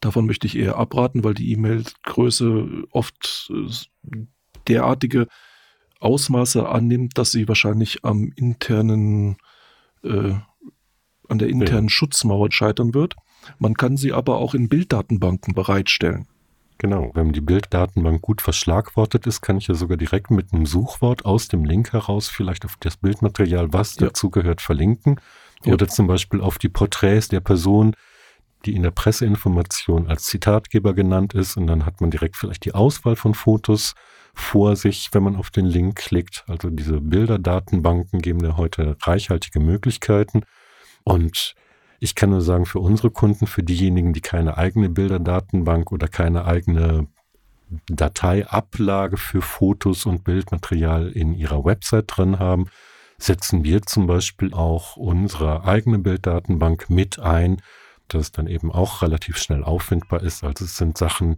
Davon 0.00 0.26
möchte 0.26 0.46
ich 0.46 0.56
eher 0.56 0.76
abraten, 0.76 1.24
weil 1.24 1.34
die 1.34 1.52
E-Mail-Größe 1.52 2.84
oft 2.90 3.50
äh, 3.52 4.26
derartige 4.66 5.28
Ausmaße 6.00 6.68
annimmt, 6.68 7.18
dass 7.18 7.32
sie 7.32 7.48
wahrscheinlich 7.48 8.04
am 8.04 8.30
internen, 8.36 9.36
äh, 10.02 10.34
an 11.28 11.38
der 11.38 11.48
internen 11.48 11.88
ja. 11.88 11.90
Schutzmauer 11.90 12.52
scheitern 12.52 12.94
wird. 12.94 13.16
Man 13.58 13.74
kann 13.74 13.96
sie 13.96 14.12
aber 14.12 14.38
auch 14.38 14.54
in 14.54 14.68
Bilddatenbanken 14.68 15.54
bereitstellen. 15.54 16.26
Genau, 16.78 17.10
wenn 17.14 17.32
die 17.32 17.40
Bilddatenbank 17.40 18.22
gut 18.22 18.40
verschlagwortet 18.40 19.26
ist, 19.26 19.40
kann 19.40 19.58
ich 19.58 19.66
ja 19.66 19.74
sogar 19.74 19.96
direkt 19.96 20.30
mit 20.30 20.52
einem 20.52 20.64
Suchwort 20.64 21.24
aus 21.24 21.48
dem 21.48 21.64
Link 21.64 21.92
heraus 21.92 22.28
vielleicht 22.28 22.64
auf 22.64 22.76
das 22.78 22.96
Bildmaterial, 22.96 23.72
was 23.72 23.96
ja. 23.96 24.06
dazugehört, 24.06 24.62
verlinken. 24.62 25.20
Ja. 25.64 25.72
Oder 25.72 25.88
zum 25.88 26.06
Beispiel 26.06 26.40
auf 26.40 26.58
die 26.58 26.68
Porträts 26.68 27.28
der 27.28 27.40
Person, 27.40 27.94
die 28.64 28.76
in 28.76 28.84
der 28.84 28.92
Presseinformation 28.92 30.06
als 30.06 30.24
Zitatgeber 30.24 30.94
genannt 30.94 31.34
ist. 31.34 31.56
Und 31.56 31.66
dann 31.66 31.84
hat 31.84 32.00
man 32.00 32.12
direkt 32.12 32.36
vielleicht 32.36 32.64
die 32.64 32.74
Auswahl 32.74 33.16
von 33.16 33.34
Fotos 33.34 33.94
vor 34.34 34.76
sich, 34.76 35.08
wenn 35.12 35.24
man 35.24 35.34
auf 35.34 35.50
den 35.50 35.66
Link 35.66 35.96
klickt. 35.96 36.44
Also 36.46 36.70
diese 36.70 37.00
Bilderdatenbanken 37.00 38.20
geben 38.22 38.44
ja 38.44 38.56
heute 38.56 38.96
reichhaltige 39.02 39.58
Möglichkeiten. 39.58 40.42
Und 41.02 41.54
ich 41.98 42.14
kann 42.14 42.30
nur 42.30 42.40
sagen, 42.40 42.66
für 42.66 42.78
unsere 42.78 43.10
Kunden, 43.10 43.46
für 43.46 43.62
diejenigen, 43.62 44.12
die 44.12 44.20
keine 44.20 44.56
eigene 44.56 44.88
Bilderdatenbank 44.88 45.90
oder 45.92 46.08
keine 46.08 46.44
eigene 46.44 47.08
Dateiablage 47.88 49.16
für 49.16 49.42
Fotos 49.42 50.06
und 50.06 50.24
Bildmaterial 50.24 51.08
in 51.08 51.34
ihrer 51.34 51.64
Website 51.64 52.04
drin 52.08 52.38
haben, 52.38 52.66
setzen 53.18 53.64
wir 53.64 53.82
zum 53.82 54.06
Beispiel 54.06 54.54
auch 54.54 54.96
unsere 54.96 55.64
eigene 55.64 55.98
Bilddatenbank 55.98 56.88
mit 56.88 57.18
ein, 57.18 57.60
dass 58.06 58.22
es 58.22 58.32
dann 58.32 58.46
eben 58.46 58.72
auch 58.72 59.02
relativ 59.02 59.36
schnell 59.36 59.64
auffindbar 59.64 60.22
ist. 60.22 60.44
Also 60.44 60.64
es 60.64 60.76
sind 60.76 60.96
Sachen, 60.96 61.36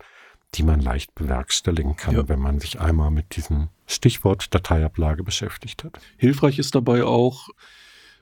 die 0.55 0.63
man 0.63 0.81
leicht 0.81 1.15
bewerkstelligen 1.15 1.97
kann, 1.97 2.15
ja. 2.15 2.29
wenn 2.29 2.39
man 2.39 2.61
sich 2.61 2.81
einmal 2.81 3.11
mit 3.11 3.37
diesem 3.37 3.69
Stichwort 3.87 4.55
Dateiablage 4.55 5.25
beschäftigt 5.25 5.85
hat. 5.85 5.99
Hilfreich 6.17 6.59
ist 6.59 6.75
dabei 6.75 7.05
auch, 7.05 7.49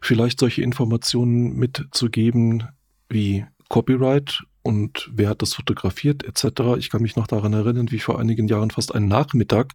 vielleicht 0.00 0.40
solche 0.40 0.62
Informationen 0.62 1.56
mitzugeben 1.56 2.68
wie 3.08 3.44
Copyright 3.68 4.40
und 4.62 5.10
wer 5.12 5.30
hat 5.30 5.42
das 5.42 5.54
fotografiert 5.54 6.24
etc. 6.24 6.76
Ich 6.78 6.90
kann 6.90 7.02
mich 7.02 7.16
noch 7.16 7.26
daran 7.26 7.52
erinnern, 7.52 7.90
wie 7.90 7.96
ich 7.96 8.04
vor 8.04 8.18
einigen 8.18 8.48
Jahren 8.48 8.70
fast 8.70 8.94
einen 8.94 9.08
Nachmittag 9.08 9.72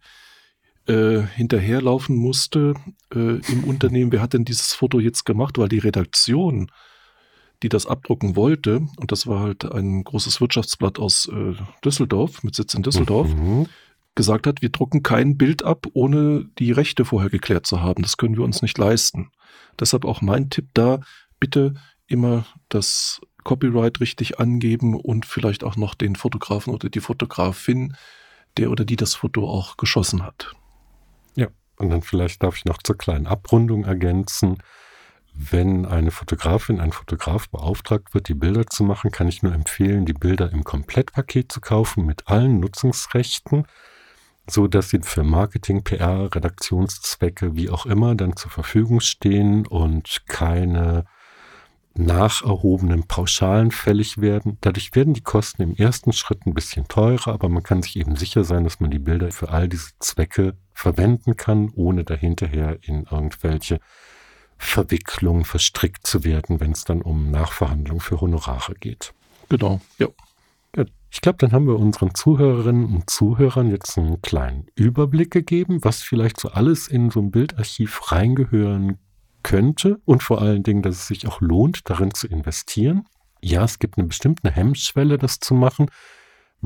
äh, 0.86 1.22
hinterherlaufen 1.34 2.16
musste 2.16 2.74
äh, 3.14 3.38
im 3.50 3.64
Unternehmen, 3.64 4.12
wer 4.12 4.20
hat 4.20 4.34
denn 4.34 4.44
dieses 4.44 4.72
Foto 4.74 5.00
jetzt 5.00 5.24
gemacht, 5.24 5.58
weil 5.58 5.68
die 5.68 5.78
Redaktion 5.78 6.70
die 7.64 7.70
das 7.70 7.86
abdrucken 7.86 8.36
wollte, 8.36 8.86
und 8.98 9.10
das 9.10 9.26
war 9.26 9.40
halt 9.40 9.64
ein 9.64 10.04
großes 10.04 10.40
Wirtschaftsblatt 10.40 10.98
aus 10.98 11.28
äh, 11.28 11.54
Düsseldorf, 11.82 12.42
mit 12.42 12.54
Sitz 12.54 12.74
in 12.74 12.82
Düsseldorf, 12.82 13.28
mhm. 13.28 13.66
Gesagt 14.14 14.46
hat, 14.46 14.62
wir 14.62 14.70
drucken 14.70 15.02
kein 15.02 15.36
Bild 15.36 15.64
ab, 15.64 15.86
ohne 15.92 16.46
die 16.58 16.72
Rechte 16.72 17.04
vorher 17.04 17.30
geklärt 17.30 17.66
zu 17.66 17.82
haben. 17.82 18.02
Das 18.02 18.16
können 18.16 18.36
wir 18.36 18.44
uns 18.44 18.62
nicht 18.62 18.78
leisten. 18.78 19.30
Deshalb 19.78 20.04
auch 20.04 20.22
mein 20.22 20.50
Tipp 20.50 20.68
da, 20.74 21.00
bitte 21.40 21.74
immer 22.06 22.46
das 22.68 23.20
Copyright 23.44 24.00
richtig 24.00 24.38
angeben 24.40 24.94
und 24.94 25.26
vielleicht 25.26 25.64
auch 25.64 25.76
noch 25.76 25.94
den 25.94 26.16
Fotografen 26.16 26.72
oder 26.72 26.88
die 26.88 27.00
Fotografin, 27.00 27.96
der 28.56 28.70
oder 28.70 28.84
die 28.84 28.96
das 28.96 29.14
Foto 29.14 29.48
auch 29.48 29.76
geschossen 29.76 30.22
hat. 30.22 30.54
Ja, 31.34 31.48
und 31.76 31.90
dann 31.90 32.02
vielleicht 32.02 32.42
darf 32.42 32.56
ich 32.56 32.64
noch 32.64 32.78
zur 32.82 32.96
kleinen 32.96 33.26
Abrundung 33.26 33.84
ergänzen. 33.84 34.58
Wenn 35.34 35.84
eine 35.84 36.12
Fotografin, 36.12 36.80
ein 36.80 36.92
Fotograf 36.92 37.48
beauftragt 37.48 38.14
wird, 38.14 38.28
die 38.28 38.34
Bilder 38.34 38.66
zu 38.66 38.84
machen, 38.84 39.10
kann 39.10 39.28
ich 39.28 39.42
nur 39.42 39.52
empfehlen, 39.52 40.06
die 40.06 40.12
Bilder 40.12 40.52
im 40.52 40.62
Komplettpaket 40.62 41.50
zu 41.50 41.60
kaufen 41.60 42.06
mit 42.06 42.28
allen 42.28 42.60
Nutzungsrechten, 42.60 43.66
so 44.48 44.66
dass 44.66 44.90
sie 44.90 45.00
für 45.00 45.24
Marketing, 45.24 45.82
PR, 45.84 46.34
Redaktionszwecke, 46.34 47.56
wie 47.56 47.70
auch 47.70 47.86
immer, 47.86 48.14
dann 48.14 48.36
zur 48.36 48.50
Verfügung 48.50 49.00
stehen 49.00 49.66
und 49.66 50.22
keine 50.26 51.04
nacherhobenen 51.96 53.06
Pauschalen 53.06 53.70
fällig 53.70 54.20
werden. 54.20 54.58
Dadurch 54.60 54.94
werden 54.94 55.14
die 55.14 55.22
Kosten 55.22 55.62
im 55.62 55.74
ersten 55.74 56.12
Schritt 56.12 56.44
ein 56.44 56.54
bisschen 56.54 56.88
teurer, 56.88 57.28
aber 57.28 57.48
man 57.48 57.62
kann 57.62 57.82
sich 57.82 57.96
eben 57.96 58.16
sicher 58.16 58.44
sein, 58.44 58.64
dass 58.64 58.80
man 58.80 58.90
die 58.90 58.98
Bilder 58.98 59.30
für 59.30 59.50
all 59.50 59.68
diese 59.68 59.90
Zwecke 60.00 60.56
verwenden 60.72 61.36
kann, 61.36 61.70
ohne 61.74 62.04
dahinterher 62.04 62.78
in 62.82 63.04
irgendwelche 63.04 63.78
Verwicklung 64.58 65.44
verstrickt 65.44 66.06
zu 66.06 66.24
werden, 66.24 66.60
wenn 66.60 66.72
es 66.72 66.84
dann 66.84 67.02
um 67.02 67.30
Nachverhandlung 67.30 68.00
für 68.00 68.20
Honorare 68.20 68.74
geht. 68.74 69.14
Genau, 69.48 69.80
ja. 69.98 70.08
Ja 70.76 70.84
ich 71.10 71.20
glaube, 71.20 71.38
dann 71.38 71.52
haben 71.52 71.66
wir 71.66 71.78
unseren 71.78 72.14
Zuhörerinnen 72.14 72.86
und 72.86 73.08
Zuhörern 73.08 73.70
jetzt 73.70 73.96
einen 73.96 74.20
kleinen 74.20 74.66
Überblick 74.74 75.30
gegeben, 75.30 75.78
was 75.82 76.02
vielleicht 76.02 76.40
so 76.40 76.48
alles 76.48 76.88
in 76.88 77.10
so 77.10 77.20
ein 77.20 77.30
Bildarchiv 77.30 78.10
reingehören 78.10 78.98
könnte 79.44 80.00
und 80.04 80.22
vor 80.22 80.42
allen 80.42 80.64
Dingen, 80.64 80.82
dass 80.82 80.96
es 80.96 81.06
sich 81.06 81.28
auch 81.28 81.40
lohnt, 81.40 81.88
darin 81.88 82.12
zu 82.12 82.26
investieren. 82.26 83.04
Ja, 83.40 83.62
es 83.62 83.78
gibt 83.78 83.96
eine 83.96 84.08
bestimmte 84.08 84.50
Hemmschwelle, 84.50 85.18
das 85.18 85.38
zu 85.38 85.54
machen 85.54 85.86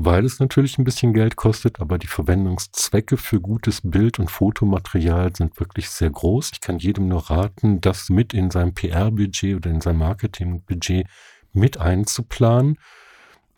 weil 0.01 0.23
es 0.23 0.39
natürlich 0.39 0.77
ein 0.77 0.85
bisschen 0.85 1.13
Geld 1.13 1.35
kostet, 1.35 1.81
aber 1.81 1.97
die 1.97 2.07
Verwendungszwecke 2.07 3.17
für 3.17 3.41
gutes 3.41 3.81
Bild- 3.83 4.17
und 4.17 4.31
Fotomaterial 4.31 5.35
sind 5.35 5.59
wirklich 5.59 5.89
sehr 5.89 6.09
groß. 6.09 6.51
Ich 6.53 6.61
kann 6.61 6.79
jedem 6.79 7.09
nur 7.09 7.29
raten, 7.29 7.81
das 7.81 8.09
mit 8.09 8.33
in 8.33 8.49
seinem 8.49 8.73
PR-Budget 8.73 9.57
oder 9.57 9.69
in 9.69 9.81
seinem 9.81 9.99
Marketing-Budget 9.99 11.05
mit 11.51 11.79
einzuplanen. 11.79 12.77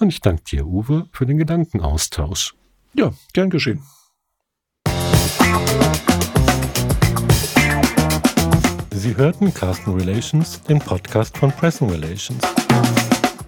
Und 0.02 0.10
ich 0.10 0.20
danke 0.20 0.44
dir, 0.44 0.66
Uwe, 0.66 1.08
für 1.12 1.28
den 1.28 1.38
Gedankenaustausch. 1.38 2.56
Ja, 2.96 3.14
gern 3.34 3.52
geschehen. 3.52 3.84
Sie 8.90 9.16
hörten 9.16 9.54
Carsten 9.54 9.94
Relations, 9.94 10.60
den 10.64 10.80
Podcast 10.80 11.38
von 11.38 11.52
Pressing 11.52 11.92
Relations. 11.92 12.42